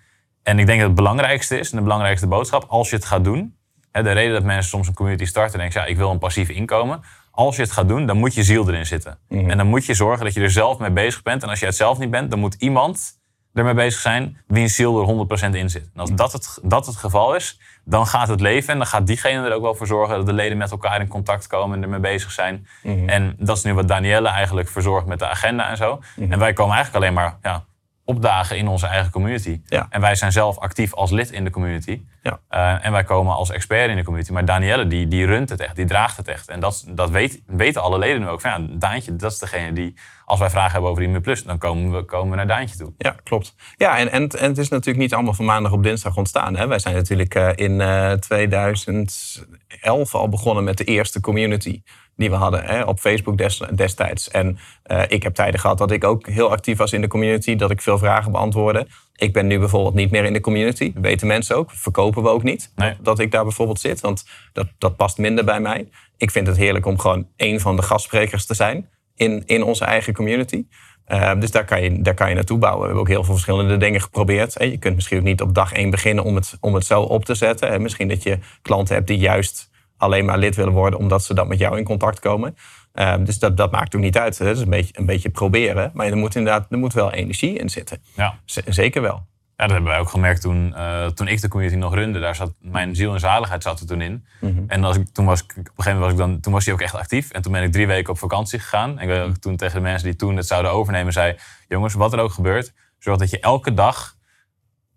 En 0.43 0.59
ik 0.59 0.65
denk 0.65 0.77
dat 0.79 0.87
het 0.87 0.97
belangrijkste 0.97 1.59
is, 1.59 1.71
en 1.71 1.77
de 1.77 1.83
belangrijkste 1.83 2.27
boodschap, 2.27 2.65
als 2.67 2.89
je 2.89 2.95
het 2.95 3.05
gaat 3.05 3.23
doen. 3.23 3.55
Hè, 3.91 4.03
de 4.03 4.11
reden 4.11 4.33
dat 4.33 4.43
mensen 4.43 4.69
soms 4.69 4.87
een 4.87 4.93
community 4.93 5.25
starten 5.25 5.53
en 5.53 5.59
denken, 5.59 5.81
ja, 5.81 5.87
ik 5.87 5.97
wil 5.97 6.09
een 6.11 6.19
passief 6.19 6.49
inkomen. 6.49 7.01
Als 7.39 7.55
je 7.55 7.61
het 7.61 7.71
gaat 7.71 7.87
doen, 7.87 8.05
dan 8.05 8.17
moet 8.17 8.33
je 8.33 8.43
ziel 8.43 8.67
erin 8.67 8.85
zitten. 8.85 9.17
En 9.29 9.57
dan 9.57 9.67
moet 9.67 9.85
je 9.85 9.93
zorgen 9.93 10.25
dat 10.25 10.33
je 10.33 10.41
er 10.41 10.51
zelf 10.51 10.79
mee 10.79 10.91
bezig 10.91 11.21
bent. 11.21 11.43
En 11.43 11.49
als 11.49 11.59
je 11.59 11.65
het 11.65 11.75
zelf 11.75 11.97
niet 11.97 12.11
bent, 12.11 12.29
dan 12.29 12.39
moet 12.39 12.53
iemand 12.53 13.19
ermee 13.53 13.73
bezig 13.73 14.01
zijn 14.01 14.37
wiens 14.47 14.75
ziel 14.75 15.01
er 15.01 15.27
100% 15.51 15.55
in 15.55 15.69
zit. 15.69 15.89
En 15.93 15.99
als 15.99 16.11
dat 16.13 16.33
het, 16.33 16.59
dat 16.63 16.85
het 16.85 16.95
geval 16.95 17.35
is, 17.35 17.59
dan 17.83 18.07
gaat 18.07 18.27
het 18.27 18.41
leven 18.41 18.69
en 18.73 18.77
dan 18.77 18.87
gaat 18.87 19.07
diegene 19.07 19.47
er 19.47 19.53
ook 19.53 19.61
wel 19.61 19.75
voor 19.75 19.87
zorgen 19.87 20.15
dat 20.17 20.25
de 20.25 20.33
leden 20.33 20.57
met 20.57 20.71
elkaar 20.71 21.01
in 21.01 21.07
contact 21.07 21.47
komen 21.47 21.77
en 21.77 21.83
ermee 21.83 21.99
bezig 21.99 22.31
zijn. 22.31 22.67
En 23.05 23.35
dat 23.37 23.57
is 23.57 23.63
nu 23.63 23.73
wat 23.73 23.87
Danielle 23.87 24.29
eigenlijk 24.29 24.69
verzorgt 24.69 25.07
met 25.07 25.19
de 25.19 25.27
agenda 25.27 25.69
en 25.69 25.77
zo. 25.77 25.99
En 26.29 26.39
wij 26.39 26.53
komen 26.53 26.75
eigenlijk 26.75 27.03
alleen 27.03 27.15
maar 27.15 27.37
ja, 27.41 27.65
opdagen 28.09 28.57
in 28.57 28.67
onze 28.67 28.87
eigen 28.87 29.11
community. 29.11 29.61
Ja. 29.65 29.87
En 29.89 30.01
wij 30.01 30.15
zijn 30.15 30.31
zelf 30.31 30.57
actief 30.57 30.93
als 30.93 31.11
lid 31.11 31.31
in 31.31 31.43
de 31.43 31.49
community. 31.49 32.01
Ja. 32.23 32.39
Eh, 32.49 32.85
en 32.85 32.91
wij 32.91 33.03
komen 33.03 33.35
als 33.35 33.49
expert 33.49 33.89
in 33.89 33.95
de 33.95 34.03
community. 34.03 34.31
Maar 34.31 34.45
Danielle, 34.45 34.87
die, 34.87 35.07
die 35.07 35.25
runt 35.25 35.49
het 35.49 35.59
echt, 35.59 35.75
die 35.75 35.85
draagt 35.85 36.17
het 36.17 36.27
echt. 36.27 36.49
En 36.49 36.59
dat, 36.59 36.85
dat 36.87 37.09
weet, 37.09 37.41
weten 37.45 37.81
alle 37.81 37.97
leden 37.97 38.21
nu 38.21 38.27
ook. 38.27 38.41
Van, 38.41 38.51
ja, 38.51 38.67
Daantje, 38.69 39.15
dat 39.15 39.31
is 39.31 39.39
degene 39.39 39.73
die, 39.73 39.93
als 40.25 40.39
wij 40.39 40.49
vragen 40.49 40.71
hebben 40.71 40.89
over 40.89 41.03
die 41.03 41.19
Plus, 41.19 41.43
dan 41.43 41.57
komen 41.57 41.91
we, 41.91 42.03
komen 42.03 42.29
we 42.29 42.35
naar 42.35 42.47
Daantje 42.47 42.77
toe. 42.77 42.93
Ja, 42.97 43.15
klopt. 43.23 43.55
Ja, 43.75 43.97
en, 43.97 44.11
en, 44.11 44.27
en 44.27 44.49
het 44.49 44.57
is 44.57 44.69
natuurlijk 44.69 45.03
niet 45.03 45.13
allemaal 45.13 45.33
van 45.33 45.45
maandag 45.45 45.71
op 45.71 45.83
dinsdag 45.83 46.17
ontstaan. 46.17 46.55
Hè. 46.55 46.67
Wij 46.67 46.79
zijn 46.79 46.95
natuurlijk 46.95 47.35
eh, 47.35 47.49
in 47.55 47.81
eh 47.81 48.11
2011 48.11 50.15
al 50.15 50.29
begonnen 50.29 50.63
met 50.63 50.77
de 50.77 50.83
eerste 50.83 51.19
community 51.19 51.81
die 52.19 52.29
we 52.29 52.35
hadden 52.35 52.63
hè, 52.65 52.83
op 52.83 52.99
Facebook 52.99 53.37
des- 53.37 53.61
destijds. 53.75 54.29
En 54.29 54.57
eh, 54.83 55.01
ik 55.07 55.23
heb 55.23 55.33
tijden 55.33 55.59
gehad 55.59 55.77
dat 55.77 55.91
ik 55.91 56.03
ook 56.03 56.27
heel 56.27 56.51
actief 56.51 56.77
was 56.77 56.93
in 56.93 57.01
de 57.01 57.07
community, 57.07 57.55
dat 57.55 57.71
ik 57.71 57.81
veel 57.81 57.97
vragen 57.97 58.31
beantwoordde. 58.31 58.87
Ik 59.15 59.33
ben 59.33 59.47
nu 59.47 59.59
bijvoorbeeld 59.59 59.93
niet 59.93 60.11
meer 60.11 60.25
in 60.25 60.33
de 60.33 60.39
community. 60.39 60.93
Dat 60.93 61.03
weten 61.03 61.27
mensen 61.27 61.55
ook. 61.55 61.71
Verkopen 61.71 62.23
we 62.23 62.29
ook 62.29 62.43
niet. 62.43 62.71
Nee. 62.75 62.89
Dat, 62.89 63.05
dat 63.05 63.19
ik 63.19 63.31
daar 63.31 63.43
bijvoorbeeld 63.43 63.79
zit, 63.79 63.99
want 64.01 64.25
dat, 64.53 64.67
dat 64.77 64.95
past 64.95 65.17
minder 65.17 65.45
bij 65.45 65.59
mij. 65.59 65.89
Ik 66.17 66.31
vind 66.31 66.47
het 66.47 66.57
heerlijk 66.57 66.85
om 66.85 66.99
gewoon 66.99 67.27
een 67.37 67.59
van 67.59 67.75
de 67.75 67.81
gastsprekers 67.81 68.45
te 68.45 68.53
zijn 68.53 68.89
in, 69.15 69.43
in 69.45 69.63
onze 69.63 69.85
eigen 69.85 70.13
community. 70.13 70.65
Uh, 71.07 71.31
dus 71.39 71.51
daar 71.51 71.65
kan, 71.65 71.83
je, 71.83 72.01
daar 72.01 72.13
kan 72.13 72.29
je 72.29 72.35
naartoe 72.35 72.57
bouwen. 72.57 72.79
We 72.81 72.85
hebben 72.85 73.03
ook 73.03 73.13
heel 73.15 73.23
veel 73.23 73.33
verschillende 73.33 73.77
dingen 73.77 74.01
geprobeerd. 74.01 74.53
Hè. 74.53 74.65
Je 74.65 74.77
kunt 74.77 74.95
misschien 74.95 75.17
ook 75.17 75.23
niet 75.23 75.41
op 75.41 75.53
dag 75.53 75.73
één 75.73 75.89
beginnen 75.89 76.23
om 76.23 76.35
het, 76.35 76.57
om 76.59 76.73
het 76.73 76.85
zo 76.85 77.01
op 77.01 77.25
te 77.25 77.35
zetten. 77.35 77.69
Hè. 77.69 77.79
Misschien 77.79 78.07
dat 78.07 78.23
je 78.23 78.39
klanten 78.61 78.95
hebt 78.95 79.07
die 79.07 79.17
juist 79.17 79.68
alleen 79.99 80.25
maar 80.25 80.37
lid 80.37 80.55
willen 80.55 80.73
worden... 80.73 80.99
omdat 80.99 81.23
ze 81.23 81.33
dan 81.33 81.47
met 81.47 81.57
jou 81.57 81.77
in 81.77 81.83
contact 81.83 82.19
komen. 82.19 82.55
Uh, 82.93 83.15
dus 83.19 83.39
dat, 83.39 83.57
dat 83.57 83.71
maakt 83.71 83.95
ook 83.95 84.01
niet 84.01 84.17
uit. 84.17 84.37
Hè. 84.37 84.45
Dat 84.45 84.55
is 84.55 84.61
een 84.61 84.69
beetje, 84.69 84.93
een 84.97 85.05
beetje 85.05 85.29
proberen. 85.29 85.91
Maar 85.93 86.07
er 86.07 86.17
moet 86.17 86.35
inderdaad 86.35 86.65
er 86.69 86.77
moet 86.77 86.93
wel 86.93 87.11
energie 87.11 87.57
in 87.57 87.69
zitten. 87.69 88.01
Ja. 88.15 88.39
Z- 88.45 88.57
zeker 88.65 89.01
wel. 89.01 89.27
Ja, 89.55 89.65
dat 89.65 89.73
hebben 89.73 89.91
wij 89.91 89.99
ook 89.99 90.09
gemerkt 90.09 90.41
toen, 90.41 90.75
eh, 90.75 91.05
toen 91.05 91.27
ik 91.27 91.41
de 91.41 91.47
community 91.47 91.77
nog 91.77 91.93
runde. 91.93 92.19
Daar 92.19 92.35
zat 92.35 92.53
mijn 92.59 92.95
ziel 92.95 93.13
en 93.13 93.19
zaligheid 93.19 93.63
zat 93.63 93.79
er 93.79 93.87
toen 93.87 94.01
in. 94.01 94.25
En 94.67 94.83
als 94.83 94.97
ik, 94.97 95.07
toen 95.07 95.25
was 95.25 95.43
ik, 95.43 95.51
op 95.51 95.57
een 95.57 95.63
gegeven 95.75 95.99
moment 95.99 96.01
was 96.01 96.11
ik 96.11 96.17
dan, 96.17 96.39
toen 96.39 96.53
was 96.53 96.65
hij 96.65 96.73
ook 96.73 96.81
echt 96.81 96.95
actief. 96.95 97.31
En 97.31 97.41
toen 97.41 97.51
ben 97.51 97.63
ik 97.63 97.71
drie 97.71 97.87
weken 97.87 98.11
op 98.11 98.17
vakantie 98.17 98.59
gegaan. 98.59 98.99
En 98.99 99.03
ik 99.03 99.07
weet 99.07 99.27
ook 99.27 99.37
toen 99.37 99.55
tegen 99.55 99.75
de 99.75 99.81
mensen 99.81 100.07
die 100.07 100.15
toen 100.15 100.35
het 100.35 100.47
zouden 100.47 100.71
overnemen 100.71 101.13
zei... 101.13 101.35
jongens, 101.67 101.93
wat 101.93 102.13
er 102.13 102.19
ook 102.19 102.31
gebeurt, 102.31 102.73
zorg 102.99 103.17
dat 103.17 103.29
je 103.29 103.39
elke 103.39 103.73
dag 103.73 104.15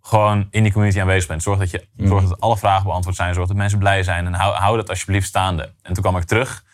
gewoon 0.03 0.47
in 0.51 0.63
die 0.63 0.73
community 0.73 1.01
aanwezig 1.01 1.29
bent. 1.29 1.43
Zorg 1.43 1.59
dat, 1.59 1.71
je, 1.71 1.87
zorg 1.97 2.29
dat 2.29 2.41
alle 2.41 2.57
vragen 2.59 2.85
beantwoord 2.85 3.17
zijn. 3.17 3.35
Zorg 3.35 3.49
dat 3.49 3.57
mensen 3.57 3.79
blij 3.79 4.03
zijn. 4.03 4.27
En 4.27 4.35
hou, 4.35 4.55
hou 4.55 4.77
dat 4.77 4.89
alsjeblieft 4.89 5.27
staande. 5.27 5.63
En 5.83 5.93
toen 5.93 6.03
kwam 6.03 6.17
ik 6.17 6.25
terug. 6.25 6.65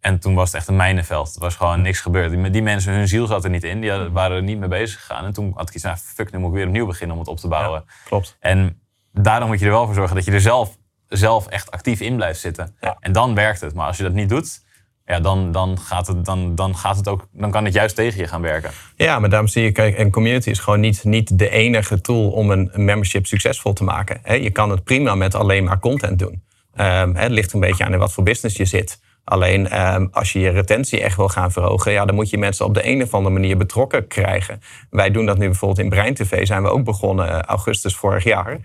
En 0.00 0.18
toen 0.18 0.34
was 0.34 0.46
het 0.46 0.54
echt 0.56 0.68
een 0.68 0.76
mijnenveld. 0.76 1.34
Er 1.34 1.40
was 1.40 1.54
gewoon 1.54 1.80
niks 1.82 2.00
gebeurd. 2.00 2.30
Die, 2.30 2.50
die 2.50 2.62
mensen, 2.62 2.92
hun 2.92 3.08
ziel 3.08 3.26
zat 3.26 3.44
er 3.44 3.50
niet 3.50 3.64
in. 3.64 3.80
Die 3.80 3.90
hadden- 3.90 4.12
waren 4.12 4.36
er 4.36 4.42
niet 4.42 4.58
mee 4.58 4.68
bezig 4.68 5.00
gegaan. 5.00 5.24
En 5.24 5.32
toen 5.32 5.52
had 5.54 5.68
ik 5.68 5.74
iets 5.74 5.84
van, 5.84 5.98
fuck, 5.98 6.32
nu 6.32 6.38
moet 6.38 6.48
ik 6.48 6.54
weer 6.54 6.66
opnieuw 6.66 6.86
beginnen 6.86 7.16
om 7.16 7.22
het 7.22 7.30
op 7.30 7.38
te 7.38 7.48
bouwen. 7.48 7.84
Klopt. 8.04 8.36
En 8.40 8.80
daarom 9.12 9.48
moet 9.48 9.58
je 9.58 9.64
er 9.64 9.70
wel 9.70 9.84
voor 9.86 9.94
zorgen 9.94 10.16
dat 10.16 10.24
je 10.24 10.32
er 10.32 10.40
zelf, 10.40 10.76
zelf 11.08 11.46
echt 11.46 11.70
actief 11.70 12.00
in 12.00 12.16
blijft 12.16 12.40
zitten. 12.40 12.76
Ja. 12.80 12.96
En 13.00 13.12
dan 13.12 13.34
werkt 13.34 13.60
het. 13.60 13.74
Maar 13.74 13.86
als 13.86 13.96
je 13.96 14.02
dat 14.02 14.12
niet 14.12 14.28
doet, 14.28 14.66
ja, 15.08 15.20
dan, 15.20 15.52
dan, 15.52 15.78
gaat 15.78 16.06
het, 16.06 16.24
dan, 16.24 16.54
dan, 16.54 16.76
gaat 16.76 16.96
het 16.96 17.08
ook, 17.08 17.26
dan 17.32 17.50
kan 17.50 17.64
het 17.64 17.74
juist 17.74 17.96
tegen 17.96 18.20
je 18.20 18.26
gaan 18.26 18.42
werken. 18.42 18.70
Ja, 18.96 19.18
maar 19.18 19.28
daarom 19.28 19.48
zie 19.48 19.62
je, 19.62 19.72
kijk, 19.72 19.98
een 19.98 20.10
community 20.10 20.50
is 20.50 20.58
gewoon 20.58 20.80
niet, 20.80 21.04
niet 21.04 21.38
de 21.38 21.48
enige 21.48 22.00
tool 22.00 22.30
om 22.30 22.50
een, 22.50 22.70
membership 22.74 23.26
succesvol 23.26 23.72
te 23.72 23.84
maken. 23.84 24.42
Je 24.42 24.50
kan 24.50 24.70
het 24.70 24.84
prima 24.84 25.14
met 25.14 25.34
alleen 25.34 25.64
maar 25.64 25.78
content 25.78 26.18
doen. 26.18 26.42
Ehm, 26.74 27.14
het 27.14 27.30
ligt 27.30 27.52
een 27.52 27.60
beetje 27.60 27.84
aan 27.84 27.92
in 27.92 27.98
wat 27.98 28.12
voor 28.12 28.24
business 28.24 28.56
je 28.56 28.64
zit. 28.64 29.00
Alleen 29.24 29.68
ehm, 29.68 30.06
als 30.10 30.32
je 30.32 30.40
je 30.40 30.48
retentie 30.48 31.02
echt 31.02 31.16
wil 31.16 31.28
gaan 31.28 31.52
verhogen, 31.52 31.92
ja, 31.92 32.04
dan 32.04 32.14
moet 32.14 32.30
je 32.30 32.38
mensen 32.38 32.64
op 32.64 32.74
de 32.74 32.86
een 32.86 33.02
of 33.02 33.14
andere 33.14 33.34
manier 33.34 33.56
betrokken 33.56 34.06
krijgen. 34.06 34.60
Wij 34.90 35.10
doen 35.10 35.26
dat 35.26 35.38
nu 35.38 35.46
bijvoorbeeld 35.46 35.80
in 35.80 35.88
Brein 35.88 36.14
TV, 36.14 36.46
zijn 36.46 36.62
we 36.62 36.68
ook 36.68 36.84
begonnen 36.84 37.28
eh, 37.28 37.38
augustus 37.38 37.96
vorig 37.96 38.24
jaar. 38.24 38.58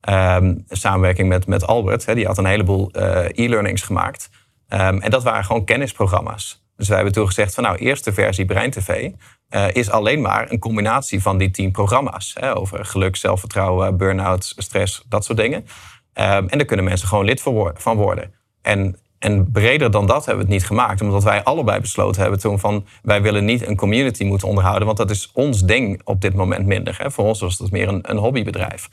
Ehm, 0.00 0.54
samenwerking 0.68 1.28
met, 1.28 1.46
met 1.46 1.66
Albert, 1.66 2.06
hè, 2.06 2.14
die 2.14 2.26
had 2.26 2.38
een 2.38 2.46
heleboel 2.46 2.90
eh, 2.90 3.44
e-learnings 3.44 3.82
gemaakt. 3.82 4.28
Ehm, 4.70 4.98
en 4.98 5.10
dat 5.10 5.22
waren 5.22 5.44
gewoon 5.44 5.64
kennisprogramma's. 5.64 6.64
Dus 6.76 6.88
wij 6.88 6.96
hebben 6.96 7.14
toen 7.14 7.26
gezegd 7.26 7.54
van 7.54 7.62
nou, 7.64 7.76
eerste 7.76 8.12
versie 8.12 8.44
Brein 8.44 8.70
TV 8.70 9.10
eh, 9.48 9.66
is 9.72 9.90
alleen 9.90 10.20
maar 10.20 10.50
een 10.50 10.58
combinatie 10.58 11.22
van 11.22 11.38
die 11.38 11.50
tien 11.50 11.70
programma's. 11.70 12.34
Hè, 12.40 12.56
over 12.56 12.84
geluk, 12.84 13.16
zelfvertrouwen, 13.16 13.96
burn-out, 13.96 14.54
stress, 14.56 15.04
dat 15.08 15.24
soort 15.24 15.38
dingen. 15.38 15.66
Ehm, 16.12 16.46
en 16.46 16.58
daar 16.58 16.66
kunnen 16.66 16.84
mensen 16.84 17.08
gewoon 17.08 17.24
lid 17.24 17.42
van 17.74 17.96
worden. 17.96 18.34
En, 18.62 18.98
en 19.18 19.50
breder 19.52 19.90
dan 19.90 20.06
dat 20.06 20.26
hebben 20.26 20.46
we 20.46 20.52
het 20.52 20.60
niet 20.60 20.66
gemaakt. 20.66 21.00
Omdat 21.00 21.22
wij 21.22 21.44
allebei 21.44 21.80
besloten 21.80 22.22
hebben 22.22 22.40
toen 22.40 22.58
van... 22.58 22.86
wij 23.02 23.22
willen 23.22 23.44
niet 23.44 23.66
een 23.66 23.76
community 23.76 24.24
moeten 24.24 24.48
onderhouden... 24.48 24.86
want 24.86 24.98
dat 24.98 25.10
is 25.10 25.30
ons 25.32 25.62
ding 25.62 26.00
op 26.04 26.20
dit 26.20 26.34
moment 26.34 26.66
minder. 26.66 26.98
Hè. 26.98 27.10
Voor 27.10 27.24
ons 27.24 27.40
was 27.40 27.58
dat 27.58 27.70
meer 27.70 27.88
een, 27.88 28.10
een 28.10 28.16
hobbybedrijf. 28.16 28.88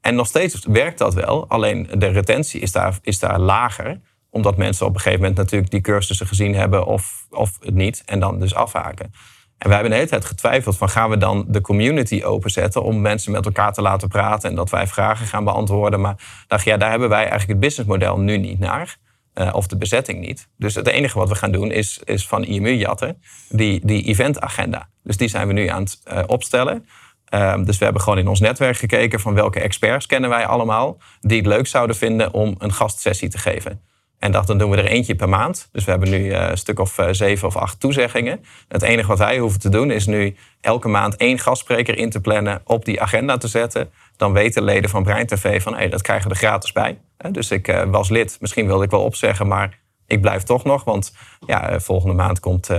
En 0.00 0.14
nog 0.14 0.26
steeds 0.26 0.66
werkt 0.66 0.98
dat 0.98 1.14
wel. 1.14 1.48
Alleen 1.48 1.88
de 1.94 2.06
retentie 2.06 2.60
is 2.60 2.72
daar, 2.72 2.98
is 3.02 3.18
daar 3.18 3.38
lager 3.38 4.00
omdat 4.30 4.56
mensen 4.56 4.86
op 4.86 4.94
een 4.94 5.00
gegeven 5.00 5.20
moment 5.20 5.38
natuurlijk 5.38 5.70
die 5.70 5.80
cursussen 5.80 6.26
gezien 6.26 6.54
hebben 6.54 6.86
of, 6.86 7.26
of 7.30 7.56
het 7.60 7.74
niet. 7.74 8.02
En 8.06 8.20
dan 8.20 8.40
dus 8.40 8.54
afhaken. 8.54 9.12
En 9.58 9.66
wij 9.68 9.72
hebben 9.72 9.90
de 9.90 9.96
hele 9.96 10.08
tijd 10.10 10.24
getwijfeld 10.24 10.76
van 10.76 10.88
gaan 10.88 11.10
we 11.10 11.16
dan 11.16 11.44
de 11.48 11.60
community 11.60 12.22
openzetten 12.24 12.82
om 12.82 13.00
mensen 13.00 13.32
met 13.32 13.44
elkaar 13.44 13.72
te 13.72 13.82
laten 13.82 14.08
praten 14.08 14.50
en 14.50 14.56
dat 14.56 14.70
wij 14.70 14.86
vragen 14.86 15.26
gaan 15.26 15.44
beantwoorden. 15.44 16.00
Maar 16.00 16.44
dacht 16.46 16.64
ja, 16.64 16.76
daar 16.76 16.90
hebben 16.90 17.08
wij 17.08 17.18
eigenlijk 17.20 17.48
het 17.50 17.60
businessmodel 17.60 18.18
nu 18.18 18.36
niet 18.36 18.58
naar. 18.58 18.96
eh, 19.32 19.48
of 19.52 19.66
de 19.66 19.76
bezetting 19.76 20.20
niet. 20.26 20.48
Dus 20.56 20.74
het 20.74 20.86
enige 20.86 21.18
wat 21.18 21.28
we 21.28 21.34
gaan 21.34 21.52
doen 21.52 21.70
is, 21.70 22.00
is 22.04 22.26
van 22.26 22.44
IMU 22.44 22.70
jatten 22.70 23.22
die, 23.48 23.80
die 23.84 24.04
eventagenda. 24.04 24.88
Dus 25.02 25.16
die 25.16 25.28
zijn 25.28 25.46
we 25.46 25.52
nu 25.52 25.66
aan 25.66 25.82
het 25.82 26.00
eh, 26.04 26.22
opstellen. 26.26 26.86
Ehm, 27.24 27.64
dus 27.64 27.78
we 27.78 27.84
hebben 27.84 28.02
gewoon 28.02 28.18
in 28.18 28.28
ons 28.28 28.40
netwerk 28.40 28.76
gekeken 28.76 29.20
van 29.20 29.34
welke 29.34 29.60
experts 29.60 30.06
kennen 30.06 30.30
wij 30.30 30.46
allemaal 30.46 30.98
die 31.20 31.36
het 31.38 31.46
leuk 31.46 31.66
zouden 31.66 31.96
vinden 31.96 32.32
om 32.34 32.54
een 32.58 32.72
gastsessie 32.72 33.28
te 33.28 33.38
geven. 33.38 33.80
En 34.20 34.32
dacht, 34.32 34.46
dan 34.46 34.58
doen 34.58 34.70
we 34.70 34.76
er 34.76 34.84
eentje 34.84 35.14
per 35.14 35.28
maand. 35.28 35.68
Dus 35.72 35.84
we 35.84 35.90
hebben 35.90 36.10
nu 36.10 36.30
eh, 36.30 36.48
een 36.50 36.58
stuk 36.58 36.78
of 36.78 36.98
eh, 36.98 37.08
zeven 37.10 37.48
of 37.48 37.56
acht 37.56 37.80
toezeggingen. 37.80 38.44
Het 38.68 38.82
enige 38.82 39.08
wat 39.08 39.18
wij 39.18 39.38
hoeven 39.38 39.60
te 39.60 39.68
doen 39.68 39.90
is 39.90 40.06
nu 40.06 40.36
elke 40.60 40.88
maand 40.88 41.16
één 41.16 41.38
gastspreker 41.38 41.98
in 41.98 42.10
te 42.10 42.20
plannen, 42.20 42.60
op 42.64 42.84
die 42.84 43.00
agenda 43.00 43.36
te 43.36 43.48
zetten. 43.48 43.90
Dan 44.16 44.32
weten 44.32 44.62
leden 44.62 44.90
van 44.90 45.02
Brein 45.02 45.26
TV 45.26 45.62
van, 45.62 45.76
hé, 45.76 45.88
dat 45.88 46.02
krijgen 46.02 46.28
we 46.28 46.34
er 46.34 46.40
gratis 46.40 46.72
bij. 46.72 46.98
Dus 47.30 47.50
ik 47.50 47.68
eh, 47.68 47.82
was 47.90 48.08
lid, 48.08 48.36
misschien 48.40 48.66
wilde 48.66 48.84
ik 48.84 48.90
wel 48.90 49.02
opzeggen, 49.02 49.46
maar 49.46 49.78
ik 50.06 50.20
blijf 50.20 50.42
toch 50.42 50.64
nog. 50.64 50.84
Want 50.84 51.14
ja, 51.46 51.80
volgende 51.80 52.14
maand 52.14 52.40
komt, 52.40 52.70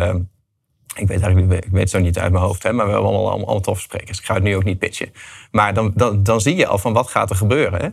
Ik 0.95 1.08
weet 1.08 1.21
eigenlijk 1.21 1.65
ik 1.65 1.71
weet 1.71 1.82
het 1.82 1.89
zo 1.89 1.99
niet 1.99 2.19
uit 2.19 2.32
mijn 2.32 2.43
hoofd, 2.43 2.63
hè, 2.63 2.73
maar 2.73 2.86
we 2.86 2.91
hebben 2.91 3.10
allemaal, 3.10 3.30
allemaal, 3.30 3.45
allemaal 3.45 3.63
toffe 3.63 3.82
sprekers. 3.82 4.19
Ik 4.19 4.25
ga 4.25 4.34
het 4.34 4.43
nu 4.43 4.56
ook 4.56 4.63
niet 4.63 4.80
pitchen. 4.80 5.13
Maar 5.51 5.73
dan, 5.73 5.91
dan, 5.95 6.23
dan 6.23 6.41
zie 6.41 6.56
je 6.56 6.67
al 6.67 6.77
van 6.77 6.93
wat 6.93 7.08
gaat 7.08 7.30
er 7.30 7.36
gebeuren. 7.36 7.82
Hè? 7.82 7.89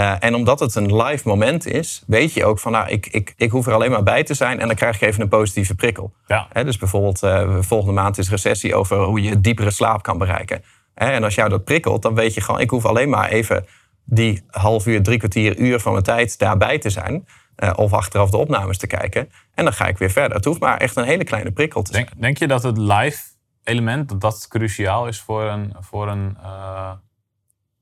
Uh, 0.00 0.14
en 0.18 0.34
omdat 0.34 0.60
het 0.60 0.74
een 0.74 0.96
live 0.96 1.28
moment 1.28 1.66
is, 1.66 2.02
weet 2.06 2.32
je 2.32 2.44
ook 2.44 2.58
van, 2.58 2.72
nou, 2.72 2.88
ik, 2.88 3.06
ik, 3.06 3.34
ik 3.36 3.50
hoef 3.50 3.66
er 3.66 3.72
alleen 3.72 3.90
maar 3.90 4.02
bij 4.02 4.24
te 4.24 4.34
zijn 4.34 4.60
en 4.60 4.66
dan 4.66 4.76
krijg 4.76 4.94
ik 4.94 5.00
even 5.00 5.22
een 5.22 5.28
positieve 5.28 5.74
prikkel. 5.74 6.12
Ja. 6.26 6.46
Hè, 6.52 6.64
dus 6.64 6.76
bijvoorbeeld, 6.76 7.22
uh, 7.22 7.56
volgende 7.60 7.94
maand 7.94 8.18
is 8.18 8.30
recessie 8.30 8.74
over 8.74 8.98
hoe 8.98 9.22
je 9.22 9.40
diepere 9.40 9.70
slaap 9.70 10.02
kan 10.02 10.18
bereiken. 10.18 10.62
Hè, 10.94 11.10
en 11.10 11.24
als 11.24 11.34
jou 11.34 11.48
dat 11.48 11.64
prikkelt, 11.64 12.02
dan 12.02 12.14
weet 12.14 12.34
je 12.34 12.40
gewoon, 12.40 12.60
ik 12.60 12.70
hoef 12.70 12.84
alleen 12.84 13.08
maar 13.08 13.28
even 13.28 13.66
die 14.04 14.42
half 14.46 14.86
uur, 14.86 15.02
drie 15.02 15.18
kwartier, 15.18 15.58
uur 15.58 15.80
van 15.80 15.92
mijn 15.92 16.04
tijd 16.04 16.38
daarbij 16.38 16.78
te 16.78 16.90
zijn. 16.90 17.26
Uh, 17.56 17.72
of 17.76 17.92
achteraf 17.92 18.30
de 18.30 18.36
opnames 18.36 18.78
te 18.78 18.86
kijken. 18.86 19.30
En 19.54 19.64
dan 19.64 19.72
ga 19.72 19.86
ik 19.86 19.98
weer 19.98 20.10
verder. 20.10 20.36
Het 20.36 20.44
hoeft 20.44 20.60
maar 20.60 20.76
echt 20.76 20.96
een 20.96 21.04
hele 21.04 21.24
kleine 21.24 21.50
prikkel 21.50 21.82
te 21.82 21.92
denk, 21.92 22.08
zijn. 22.08 22.20
Denk 22.20 22.38
je 22.38 22.46
dat 22.46 22.62
het 22.62 22.78
live 22.78 23.22
element, 23.62 24.08
dat 24.08 24.20
dat 24.20 24.46
cruciaal 24.48 25.06
is 25.06 25.20
voor 25.20 25.42
een, 25.42 25.74
voor 25.80 26.08
een 26.08 26.36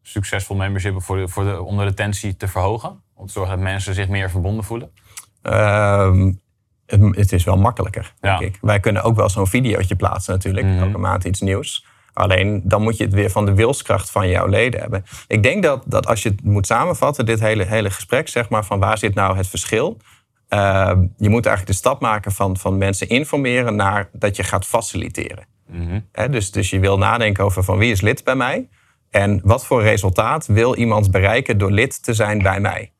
succesvol 0.08 0.56
membership, 0.56 1.02
voor 1.02 1.16
de, 1.16 1.28
voor 1.28 1.44
de, 1.44 1.62
om 1.62 1.76
de 1.76 1.84
retentie 1.84 2.36
te 2.36 2.48
verhogen? 2.48 3.02
Om 3.14 3.26
te 3.26 3.32
zorgen 3.32 3.54
dat 3.54 3.64
mensen 3.64 3.94
zich 3.94 4.08
meer 4.08 4.30
verbonden 4.30 4.64
voelen? 4.64 4.90
Uh, 5.42 6.26
het, 6.86 7.00
het, 7.16 7.32
is 7.32 7.44
wel 7.44 7.56
makkelijker, 7.56 8.14
denk 8.20 8.40
ik. 8.40 8.58
Wij 8.60 8.80
kunnen 8.80 9.02
ook 9.02 9.16
wel 9.16 9.28
zo'n 9.28 9.46
videootje 9.46 9.96
plaatsen 9.96 10.32
natuurlijk. 10.32 10.66
Mhm. 10.66 10.78
Elke 10.78 10.98
maand 10.98 11.24
iets 11.24 11.40
nieuws. 11.40 11.86
Alleen 12.12 12.60
dan 12.64 12.82
moet 12.82 12.96
je 12.96 13.04
het 13.04 13.12
weer 13.12 13.30
van 13.30 13.46
de 13.46 13.54
wilskracht 13.54 14.10
van 14.10 14.28
jouw 14.28 14.46
leden 14.46 14.80
hebben. 14.80 15.04
Ik 15.26 15.42
denk 15.42 15.62
dat, 15.62 15.82
dat 15.86 16.06
als 16.06 16.22
je 16.22 16.28
het 16.28 16.44
moet 16.44 16.66
samenvatten, 16.66 17.26
dit 17.26 17.40
hele, 17.40 17.64
hele 17.64 17.90
gesprek, 17.90 18.28
zeg 18.28 18.48
maar, 18.48 18.64
van 18.64 18.78
waar 18.78 18.98
zit 18.98 19.14
nou 19.14 19.36
het 19.36 19.48
verschil? 19.48 19.96
Uh, 20.48 20.92
je 21.16 21.28
moet 21.28 21.46
eigenlijk 21.46 21.66
de 21.66 21.72
stap 21.72 22.00
maken 22.00 22.32
van, 22.32 22.56
van 22.56 22.78
mensen 22.78 23.08
informeren 23.08 23.76
naar 23.76 24.08
dat 24.12 24.36
je 24.36 24.42
gaat 24.42 24.66
faciliteren. 24.66 25.46
Mhm. 25.66 26.30
Dus, 26.30 26.50
dus 26.50 26.70
je 26.70 26.78
wil 26.78 26.98
nadenken 26.98 27.44
over 27.44 27.64
van 27.64 27.78
wie 27.78 27.90
is 27.90 28.00
lid 28.00 28.24
bij 28.24 28.36
mij? 28.36 28.68
En 29.10 29.40
wat 29.44 29.66
voor 29.66 29.82
resultaat 29.82 30.46
wil 30.46 30.76
iemand 30.76 31.10
bereiken 31.10 31.58
door 31.58 31.70
lid 31.70 32.02
te 32.02 32.14
zijn 32.14 32.42
bij 32.42 32.60
mij? 32.60 32.92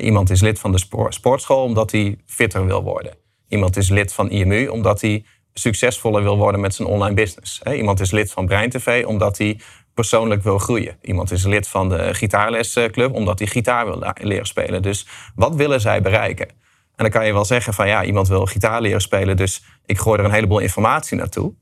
Iemand 0.00 0.30
is 0.30 0.40
lid 0.40 0.58
van 0.58 0.72
de 0.72 0.86
sportschool 1.08 1.62
omdat 1.62 1.92
hij 1.92 2.18
fitter 2.26 2.66
wil 2.66 2.82
worden. 2.82 3.14
Iemand 3.48 3.76
is 3.76 3.88
lid 3.88 4.12
van 4.12 4.30
IMU 4.30 4.66
omdat 4.66 5.00
hij 5.00 5.24
succesvoller 5.54 6.22
wil 6.22 6.36
worden 6.36 6.60
met 6.60 6.74
zijn 6.74 6.88
online 6.88 7.14
business. 7.14 7.62
Iemand 7.62 8.00
is 8.00 8.10
lid 8.10 8.32
van 8.32 8.46
Brein 8.46 8.70
TV 8.70 9.04
omdat 9.06 9.38
hij 9.38 9.60
persoonlijk 9.94 10.42
wil 10.42 10.58
groeien. 10.58 10.98
Iemand 11.02 11.30
is 11.30 11.44
lid 11.44 11.68
van 11.68 11.88
de 11.88 12.14
gitaarlesclub 12.14 13.12
omdat 13.12 13.38
hij 13.38 13.48
gitaar 13.48 13.86
wil 13.86 14.12
leren 14.20 14.46
spelen. 14.46 14.82
Dus 14.82 15.06
wat 15.34 15.54
willen 15.54 15.80
zij 15.80 16.02
bereiken? 16.02 16.48
En 16.96 17.04
dan 17.04 17.10
kan 17.10 17.26
je 17.26 17.32
wel 17.32 17.44
zeggen 17.44 17.74
van 17.74 17.88
ja, 17.88 18.04
iemand 18.04 18.28
wil 18.28 18.46
gitaar 18.46 18.80
leren 18.80 19.00
spelen, 19.00 19.36
dus 19.36 19.64
ik 19.86 19.98
gooi 19.98 20.18
er 20.18 20.24
een 20.24 20.30
heleboel 20.32 20.58
informatie 20.58 21.16
naartoe. 21.16 21.54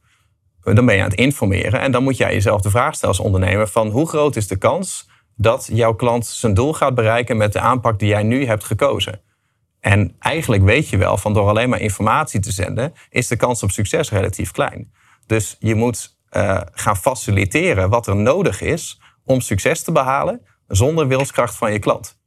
Dan 0.62 0.87
ben 0.87 0.94
je 0.94 1.03
aan 1.03 1.09
het 1.09 1.18
informeren 1.18 1.81
en 1.81 1.92
dan 1.92 2.03
moet 2.03 2.16
jij 2.16 2.33
jezelf 2.33 2.61
de 2.61 2.70
vraag 2.70 2.94
stellen 2.94 3.16
als 3.16 3.25
ondernemer 3.25 3.68
van 3.68 3.88
hoe 3.88 4.09
groot 4.09 4.37
is 4.37 4.46
de 4.46 4.57
kans 4.57 5.11
dat 5.37 5.68
jouw 5.72 5.94
klant 5.94 6.27
zijn 6.27 6.55
doel 6.55 6.72
gaat 6.72 6.94
bereiken 6.94 7.37
met 7.37 7.53
de 7.53 7.61
aanpak 7.61 7.98
die 7.98 8.09
jij 8.09 8.22
nu 8.22 8.46
hebt 8.46 8.64
gekozen. 8.64 9.20
En 9.81 10.16
eigenlijk 10.18 10.62
weet 10.62 10.88
je 10.88 10.96
wel 10.96 11.16
van 11.16 11.35
door 11.35 11.48
alleen 11.48 11.68
maar 11.68 11.81
informatie 11.81 12.40
te 12.40 12.53
zenden, 12.53 12.92
is 13.11 13.29
de 13.29 13.37
kans 13.37 13.62
op 13.62 13.70
succes 13.70 14.11
relatief 14.11 14.51
klein. 14.51 14.92
Dus 15.27 15.57
je 15.59 15.75
moet 15.75 16.16
uh, 16.33 16.61
gaan 16.72 16.96
faciliteren 16.96 17.88
wat 17.88 18.07
er 18.07 18.16
nodig 18.16 18.61
is 18.61 19.01
om 19.25 19.40
succes 19.40 19.83
te 19.83 19.92
behalen 19.92 20.46
zonder 20.66 21.09
wilskracht 21.09 21.57
van 21.57 21.72
je 21.72 21.79
klant. 21.79 22.20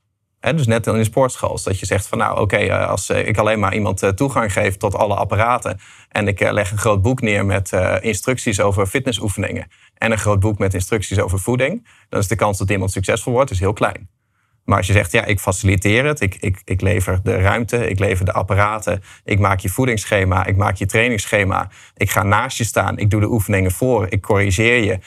Dus 0.53 0.67
net 0.67 0.87
in 0.87 0.93
de 0.93 1.03
sportschool, 1.03 1.59
dat 1.63 1.79
je 1.79 1.85
zegt 1.85 2.07
van 2.07 2.17
nou 2.17 2.39
oké, 2.39 2.65
uh, 2.65 2.89
als 2.89 3.09
uh, 3.09 3.27
ik 3.27 3.37
alleen 3.37 3.59
maar 3.59 3.73
iemand 3.73 4.03
uh, 4.03 4.09
toegang 4.09 4.53
geef 4.53 4.77
tot 4.77 4.95
alle 4.95 5.15
apparaten 5.15 5.79
en 6.09 6.27
ik 6.27 6.51
leg 6.51 6.71
een 6.71 6.77
groot 6.77 7.01
boek 7.01 7.21
neer 7.21 7.45
met 7.45 7.71
instructies 7.99 8.59
over 8.59 8.85
fitnessoefeningen 8.85 9.67
en 9.97 10.11
een 10.11 10.17
groot 10.17 10.39
boek 10.39 10.57
met 10.57 10.73
instructies 10.73 11.19
over 11.19 11.39
voeding, 11.39 11.87
dan 12.09 12.19
is 12.19 12.27
de 12.27 12.35
kans 12.35 12.57
dat 12.57 12.69
iemand 12.69 12.91
succesvol 12.91 13.33
wordt 13.33 13.51
is 13.51 13.59
heel 13.59 13.73
klein. 13.73 14.09
Maar 14.63 14.77
als 14.77 14.87
je 14.87 14.93
zegt, 14.93 15.11
ja, 15.11 15.25
ik 15.25 15.39
faciliteer 15.39 16.05
het, 16.05 16.21
ik, 16.21 16.35
ik, 16.35 16.61
ik 16.63 16.81
lever 16.81 17.19
de 17.23 17.35
ruimte, 17.35 17.89
ik 17.89 17.99
lever 17.99 18.25
de 18.25 18.33
apparaten, 18.33 19.03
ik 19.23 19.39
maak 19.39 19.59
je 19.59 19.69
voedingsschema, 19.69 20.45
ik 20.45 20.55
maak 20.55 20.75
je 20.75 20.85
trainingsschema, 20.85 21.69
ik 21.95 22.11
ga 22.11 22.23
naast 22.23 22.57
je 22.57 22.63
staan, 22.63 22.97
ik 22.97 23.09
doe 23.09 23.19
de 23.19 23.29
oefeningen 23.29 23.71
voor, 23.71 24.05
ik 24.09 24.21
corrigeer 24.21 24.83
je. 24.83 24.99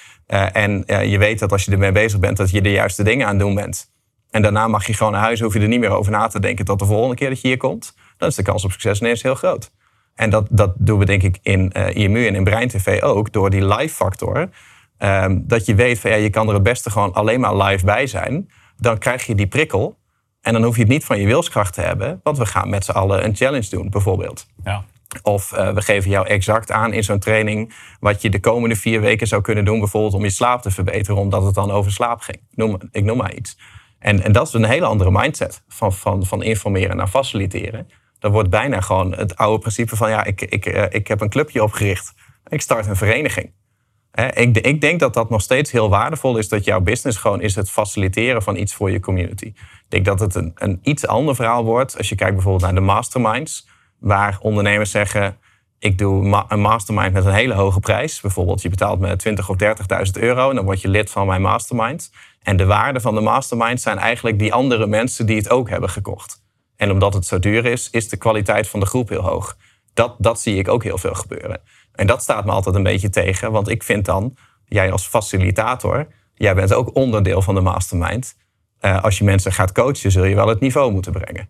En 0.52 0.84
je 1.08 1.18
weet 1.18 1.38
dat 1.38 1.52
als 1.52 1.64
je 1.64 1.72
ermee 1.72 1.92
bezig 1.92 2.18
bent, 2.18 2.36
dat 2.36 2.50
je 2.50 2.60
de 2.60 2.70
juiste 2.70 3.02
dingen 3.02 3.26
aan 3.26 3.32
het 3.32 3.40
doen 3.40 3.54
bent. 3.54 3.90
En 4.30 4.42
daarna 4.42 4.68
mag 4.68 4.86
je 4.86 4.94
gewoon 4.94 5.12
naar 5.12 5.22
huis, 5.22 5.40
hoef 5.40 5.54
je 5.54 5.60
er 5.60 5.68
niet 5.68 5.80
meer 5.80 5.90
over 5.90 6.12
na 6.12 6.26
te 6.26 6.40
denken 6.40 6.64
tot 6.64 6.78
de 6.78 6.84
volgende 6.84 7.14
keer 7.14 7.28
dat 7.28 7.40
je 7.40 7.48
hier 7.48 7.56
komt. 7.56 7.94
Dan 8.16 8.28
is 8.28 8.34
de 8.34 8.42
kans 8.42 8.64
op 8.64 8.70
succes 8.70 9.00
ineens 9.00 9.22
heel 9.22 9.34
groot. 9.34 9.70
En 10.14 10.30
dat, 10.30 10.46
dat 10.50 10.74
doen 10.76 10.98
we 10.98 11.04
denk 11.04 11.22
ik 11.22 11.38
in 11.42 11.72
uh, 11.76 11.94
IMU 11.94 12.26
en 12.26 12.34
in 12.34 12.44
Brein 12.44 12.68
TV 12.68 13.02
ook, 13.02 13.32
door 13.32 13.50
die 13.50 13.66
live 13.66 13.94
factor. 13.94 14.48
Um, 14.98 15.44
dat 15.46 15.66
je 15.66 15.74
weet 15.74 16.00
van 16.00 16.10
ja, 16.10 16.16
je 16.16 16.30
kan 16.30 16.48
er 16.48 16.54
het 16.54 16.62
beste 16.62 16.90
gewoon 16.90 17.12
alleen 17.12 17.40
maar 17.40 17.56
live 17.56 17.84
bij 17.84 18.06
zijn. 18.06 18.50
Dan 18.76 18.98
krijg 18.98 19.26
je 19.26 19.34
die 19.34 19.46
prikkel. 19.46 19.98
En 20.40 20.52
dan 20.52 20.62
hoef 20.62 20.74
je 20.74 20.80
het 20.80 20.90
niet 20.90 21.04
van 21.04 21.20
je 21.20 21.26
wilskracht 21.26 21.74
te 21.74 21.80
hebben. 21.80 22.20
Want 22.22 22.38
we 22.38 22.46
gaan 22.46 22.68
met 22.68 22.84
z'n 22.84 22.90
allen 22.90 23.24
een 23.24 23.36
challenge 23.36 23.70
doen, 23.70 23.90
bijvoorbeeld. 23.90 24.46
Ja. 24.64 24.84
Of 25.22 25.52
uh, 25.52 25.72
we 25.72 25.82
geven 25.82 26.10
jou 26.10 26.26
exact 26.26 26.70
aan 26.70 26.92
in 26.92 27.04
zo'n 27.04 27.18
training 27.18 27.74
wat 28.00 28.22
je 28.22 28.30
de 28.30 28.40
komende 28.40 28.76
vier 28.76 29.00
weken 29.00 29.26
zou 29.26 29.42
kunnen 29.42 29.64
doen, 29.64 29.78
bijvoorbeeld 29.78 30.14
om 30.14 30.22
je 30.22 30.30
slaap 30.30 30.62
te 30.62 30.70
verbeteren, 30.70 31.20
omdat 31.20 31.44
het 31.44 31.54
dan 31.54 31.70
over 31.70 31.92
slaap 31.92 32.20
ging. 32.20 32.40
Noem, 32.54 32.78
ik 32.90 33.04
noem 33.04 33.16
maar 33.16 33.34
iets. 33.34 33.58
En, 33.98 34.22
en 34.22 34.32
dat 34.32 34.46
is 34.46 34.52
een 34.52 34.64
hele 34.64 34.86
andere 34.86 35.10
mindset 35.10 35.62
van, 35.68 35.92
van, 35.92 36.26
van 36.26 36.42
informeren 36.42 36.96
naar 36.96 37.08
faciliteren. 37.08 37.88
Dat 38.18 38.32
wordt 38.32 38.50
bijna 38.50 38.80
gewoon 38.80 39.14
het 39.14 39.36
oude 39.36 39.58
principe 39.58 39.96
van 39.96 40.10
ja, 40.10 40.24
ik, 40.24 40.40
ik, 40.40 40.66
uh, 40.66 40.84
ik 40.88 41.08
heb 41.08 41.20
een 41.20 41.28
clubje 41.28 41.62
opgericht. 41.62 42.14
Ik 42.48 42.60
start 42.60 42.86
een 42.86 42.96
vereniging. 42.96 43.52
Ik, 44.34 44.56
ik, 44.58 44.80
denk 44.80 45.00
dat 45.00 45.14
dat 45.14 45.30
nog 45.30 45.42
steeds 45.42 45.70
heel 45.70 45.88
waardevol 45.88 46.36
is, 46.36 46.48
dat 46.48 46.64
jouw 46.64 46.80
business 46.80 47.18
gewoon 47.18 47.40
is 47.40 47.54
het 47.54 47.70
faciliteren 47.70 48.42
van 48.42 48.56
iets 48.56 48.74
voor 48.74 48.90
je 48.90 49.00
community. 49.00 49.44
Ik 49.44 49.84
denk 49.88 50.04
dat 50.04 50.20
het 50.20 50.34
een, 50.34 50.52
een 50.54 50.78
iets 50.82 51.06
ander 51.06 51.34
verhaal 51.34 51.64
wordt 51.64 51.96
als 51.96 52.08
je 52.08 52.14
kijkt 52.14 52.34
bijvoorbeeld 52.34 52.64
naar 52.64 52.74
de 52.74 52.86
masterminds, 52.86 53.68
waar 53.98 54.38
ondernemers 54.40 54.90
zeggen, 54.90 55.38
ik 55.78 55.98
doe 55.98 56.44
een 56.48 56.60
mastermind 56.60 57.12
met 57.12 57.24
een 57.24 57.32
hele 57.32 57.54
hoge 57.54 57.80
prijs. 57.80 58.20
Bijvoorbeeld 58.20 58.62
je 58.62 58.68
betaalt 58.68 59.00
me 59.00 59.16
20 59.16 59.48
of 59.48 59.56
30.000 59.62 60.22
euro 60.22 60.48
en 60.48 60.54
dan 60.54 60.64
word 60.64 60.80
je 60.80 60.88
lid 60.88 61.10
van 61.10 61.26
mijn 61.26 61.42
mastermind. 61.42 62.10
En 62.48 62.56
de 62.56 62.66
waarde 62.66 63.00
van 63.00 63.14
de 63.14 63.20
mastermind 63.20 63.80
zijn 63.80 63.98
eigenlijk 63.98 64.38
die 64.38 64.52
andere 64.52 64.86
mensen 64.86 65.26
die 65.26 65.36
het 65.36 65.50
ook 65.50 65.68
hebben 65.68 65.90
gekocht. 65.90 66.42
En 66.76 66.90
omdat 66.90 67.14
het 67.14 67.26
zo 67.26 67.38
duur 67.38 67.64
is, 67.64 67.90
is 67.90 68.08
de 68.08 68.16
kwaliteit 68.16 68.68
van 68.68 68.80
de 68.80 68.86
groep 68.86 69.08
heel 69.08 69.22
hoog. 69.22 69.56
Dat, 69.94 70.14
dat 70.18 70.40
zie 70.40 70.56
ik 70.56 70.68
ook 70.68 70.82
heel 70.82 70.98
veel 70.98 71.14
gebeuren. 71.14 71.60
En 71.92 72.06
dat 72.06 72.22
staat 72.22 72.44
me 72.44 72.50
altijd 72.50 72.74
een 72.74 72.82
beetje 72.82 73.10
tegen, 73.10 73.52
want 73.52 73.68
ik 73.68 73.82
vind 73.82 74.04
dan, 74.04 74.36
jij 74.64 74.92
als 74.92 75.06
facilitator, 75.06 76.06
jij 76.34 76.54
bent 76.54 76.72
ook 76.72 76.94
onderdeel 76.94 77.42
van 77.42 77.54
de 77.54 77.60
mastermind. 77.60 78.36
Uh, 78.80 79.04
als 79.04 79.18
je 79.18 79.24
mensen 79.24 79.52
gaat 79.52 79.72
coachen, 79.72 80.10
zul 80.10 80.24
je 80.24 80.34
wel 80.34 80.48
het 80.48 80.60
niveau 80.60 80.92
moeten 80.92 81.12
brengen. 81.12 81.48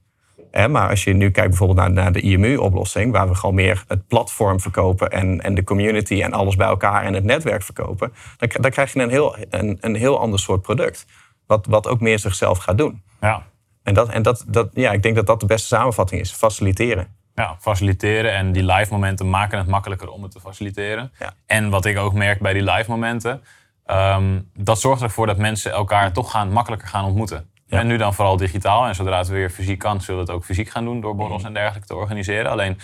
Maar 0.53 0.89
als 0.89 1.05
je 1.05 1.13
nu 1.13 1.31
kijkt 1.31 1.49
bijvoorbeeld 1.49 1.79
naar, 1.79 1.91
naar 1.91 2.13
de 2.13 2.21
IMU-oplossing, 2.21 3.13
waar 3.13 3.29
we 3.29 3.35
gewoon 3.35 3.55
meer 3.55 3.85
het 3.89 4.07
platform 4.07 4.61
verkopen 4.61 5.11
en, 5.11 5.41
en 5.41 5.55
de 5.55 5.65
community 5.65 6.23
en 6.23 6.33
alles 6.33 6.57
bij 6.57 6.67
elkaar 6.67 7.05
en 7.05 7.15
het 7.15 7.25
netwerk 7.25 7.63
verkopen, 7.63 8.13
dan, 8.37 8.49
dan 8.61 8.71
krijg 8.71 8.93
je 8.93 9.01
een 9.01 9.11
heel, 9.11 9.37
een, 9.51 9.79
een 9.81 9.95
heel 9.95 10.21
ander 10.21 10.39
soort 10.39 10.63
product. 10.63 11.07
Wat, 11.47 11.67
wat 11.67 11.87
ook 11.87 12.01
meer 12.01 12.19
zichzelf 12.19 12.59
gaat 12.59 12.79
doen. 12.79 13.03
Ja. 13.21 13.43
En, 13.83 13.95
dat, 13.95 14.09
en 14.09 14.23
dat, 14.23 14.45
dat, 14.49 14.69
ja, 14.73 14.93
ik 14.93 15.03
denk 15.03 15.17
dat 15.17 15.27
dat 15.27 15.41
de 15.41 15.47
beste 15.47 15.67
samenvatting 15.67 16.21
is. 16.21 16.33
Faciliteren. 16.33 17.17
Ja, 17.35 17.57
faciliteren 17.61 18.33
en 18.33 18.53
die 18.53 18.65
live 18.65 18.93
momenten 18.93 19.31
maken 19.31 19.59
het 19.59 19.67
makkelijker 19.67 20.09
om 20.09 20.23
het 20.23 20.31
te 20.33 20.41
faciliteren. 20.41 21.13
Ja. 21.19 21.35
En 21.47 21.71
wat 21.71 21.85
ik 21.85 21.99
ook 21.99 22.13
merk 22.13 22.41
bij 22.41 22.53
die 22.53 22.63
live 22.63 22.91
momenten, 22.91 23.43
um, 23.87 24.51
dat 24.55 24.81
zorgt 24.81 25.03
ervoor 25.03 25.27
dat 25.27 25.37
mensen 25.37 25.73
elkaar 25.73 26.13
toch 26.13 26.31
gaan, 26.31 26.53
makkelijker 26.53 26.89
gaan 26.89 27.05
ontmoeten. 27.05 27.51
Ja. 27.69 27.79
En 27.79 27.87
nu 27.87 27.97
dan 27.97 28.15
vooral 28.15 28.37
digitaal. 28.37 28.87
En 28.87 28.95
zodra 28.95 29.19
het 29.19 29.29
weer 29.29 29.51
fysiek 29.51 29.79
kan, 29.79 30.01
zullen 30.01 30.21
we 30.21 30.27
het 30.27 30.37
ook 30.37 30.45
fysiek 30.45 30.69
gaan 30.69 30.85
doen 30.85 31.01
door 31.01 31.17
borrels 31.17 31.45
en 31.45 31.55
dergelijke 31.55 31.87
te 31.87 31.95
organiseren. 31.95 32.51
Alleen 32.51 32.79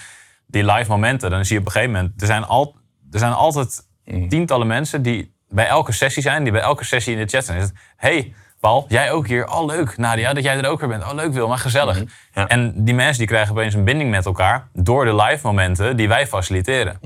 die 0.46 0.64
live 0.64 0.90
momenten, 0.90 1.30
dan 1.30 1.44
zie 1.44 1.54
je 1.54 1.60
op 1.60 1.66
een 1.66 1.72
gegeven 1.72 1.94
moment, 1.94 2.20
er 2.20 2.26
zijn, 2.26 2.44
al, 2.44 2.76
er 3.10 3.18
zijn 3.18 3.32
altijd 3.32 3.86
tientallen 4.28 4.66
mensen 4.66 5.02
die 5.02 5.34
bij 5.48 5.66
elke 5.66 5.92
sessie 5.92 6.22
zijn, 6.22 6.42
die 6.42 6.52
bij 6.52 6.60
elke 6.60 6.84
sessie 6.84 7.12
in 7.12 7.18
de 7.18 7.28
chat 7.28 7.44
zijn. 7.44 7.58
Is 7.58 7.64
het, 7.64 7.74
hey, 7.96 8.34
Paul, 8.60 8.84
jij 8.88 9.12
ook 9.12 9.26
hier. 9.26 9.48
Oh, 9.48 9.66
leuk. 9.66 9.96
Nadia, 9.96 10.32
dat 10.32 10.42
jij 10.44 10.56
er 10.58 10.68
ook 10.68 10.80
weer 10.80 10.88
bent. 10.88 11.04
Oh, 11.04 11.14
leuk 11.14 11.32
Wil, 11.32 11.48
maar 11.48 11.58
gezellig. 11.58 11.96
Mhm. 11.96 12.06
Ja. 12.34 12.48
En 12.48 12.84
die 12.84 12.94
mensen 12.94 13.18
die 13.18 13.26
krijgen 13.26 13.52
opeens 13.52 13.74
een 13.74 13.84
binding 13.84 14.10
met 14.10 14.26
elkaar 14.26 14.68
door 14.72 15.04
de 15.04 15.14
live 15.14 15.46
momenten 15.46 15.96
die 15.96 16.08
wij 16.08 16.26
faciliteren. 16.26 16.98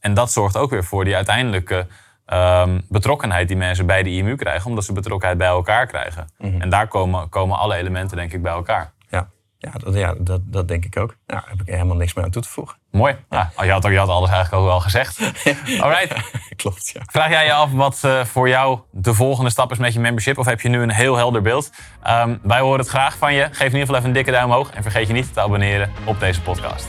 En 0.00 0.14
dat 0.14 0.32
zorgt 0.32 0.56
ook 0.56 0.70
weer 0.70 0.84
voor 0.84 1.04
die 1.04 1.16
uiteindelijke 1.16 1.86
um, 2.32 2.84
betrokkenheid 2.88 3.48
die 3.48 3.56
mensen 3.56 3.86
bij 3.86 4.02
de 4.02 4.10
IMU 4.10 4.36
krijgen, 4.36 4.66
omdat 4.68 4.84
ze 4.84 4.92
betrokkenheid 4.92 5.38
bij 5.38 5.48
elkaar 5.48 5.86
krijgen. 5.86 6.28
Mhm. 6.38 6.60
En 6.60 6.68
daar 6.68 6.88
komen, 6.88 7.28
komen 7.28 7.58
alle 7.58 7.76
elementen, 7.76 8.16
denk 8.16 8.32
ik, 8.32 8.42
bij 8.42 8.52
elkaar. 8.52 8.92
Ja, 9.08 9.28
ja, 9.58 9.70
dat, 9.72 9.94
ja 9.94 10.14
dat, 10.18 10.40
dat 10.44 10.68
denk 10.68 10.84
ik 10.84 10.96
ook. 10.96 11.16
Nou, 11.26 11.40
daar 11.40 11.50
heb 11.50 11.60
ik 11.60 11.74
helemaal 11.74 11.96
niks 11.96 12.14
meer 12.14 12.24
aan 12.24 12.30
toe 12.30 12.42
te 12.42 12.48
voegen. 12.48 12.78
Mooi. 12.90 13.16
Ja, 13.30 13.50
je, 13.62 13.70
had, 13.70 13.82
je 13.82 13.98
had 13.98 14.08
alles 14.08 14.30
eigenlijk 14.30 14.62
ook 14.62 14.68
wel 14.68 14.80
gezegd. 14.80 15.20
Alright. 15.82 16.30
Klopt, 16.56 16.90
ja. 16.94 17.00
Vraag 17.06 17.30
jij 17.30 17.44
je 17.44 17.52
af 17.52 17.72
wat 17.72 18.02
uh, 18.04 18.24
voor 18.24 18.48
jou 18.48 18.78
de 18.90 19.14
volgende 19.14 19.50
stap 19.50 19.70
is 19.70 19.78
met 19.78 19.92
je 19.92 20.00
membership? 20.00 20.38
Of 20.38 20.46
heb 20.46 20.60
je 20.60 20.68
nu 20.68 20.82
een 20.82 20.90
heel 20.90 21.16
helder 21.16 21.42
beeld? 21.42 21.70
Um, 22.08 22.40
wij 22.42 22.60
horen 22.60 22.78
het 22.78 22.88
graag 22.88 23.16
van 23.16 23.34
je. 23.34 23.44
Geef 23.44 23.58
in 23.58 23.64
ieder 23.64 23.80
geval 23.80 23.94
even 23.94 24.08
een 24.08 24.14
dikke 24.14 24.30
duim 24.30 24.44
omhoog. 24.44 24.70
En 24.70 24.82
vergeet 24.82 25.06
je 25.06 25.12
niet 25.12 25.32
te 25.32 25.40
abonneren 25.40 25.90
op 26.04 26.20
deze 26.20 26.42
podcast. 26.42 26.88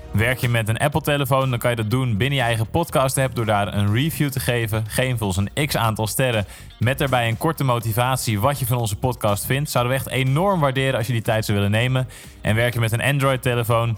Werk 0.13 0.37
je 0.37 0.49
met 0.49 0.69
een 0.69 0.77
Apple-telefoon, 0.77 1.49
dan 1.49 1.59
kan 1.59 1.69
je 1.69 1.75
dat 1.75 1.89
doen 1.89 2.17
binnen 2.17 2.37
je 2.37 2.43
eigen 2.43 2.69
podcast-app 2.69 3.35
door 3.35 3.45
daar 3.45 3.73
een 3.73 3.93
review 3.93 4.29
te 4.29 4.39
geven. 4.39 4.83
Geef 4.87 5.21
ons 5.21 5.37
een 5.37 5.67
x 5.67 5.77
aantal 5.77 6.07
sterren 6.07 6.45
met 6.79 6.97
daarbij 6.97 7.27
een 7.27 7.37
korte 7.37 7.63
motivatie 7.63 8.39
wat 8.39 8.59
je 8.59 8.65
van 8.65 8.77
onze 8.77 8.95
podcast 8.95 9.45
vindt. 9.45 9.69
Zouden 9.69 9.93
we 9.93 9.99
echt 9.99 10.09
enorm 10.09 10.59
waarderen 10.59 10.97
als 10.97 11.07
je 11.07 11.13
die 11.13 11.21
tijd 11.21 11.45
zou 11.45 11.57
willen 11.57 11.71
nemen. 11.71 12.07
En 12.41 12.55
werk 12.55 12.73
je 12.73 12.79
met 12.79 12.91
een 12.91 13.01
Android-telefoon, 13.01 13.97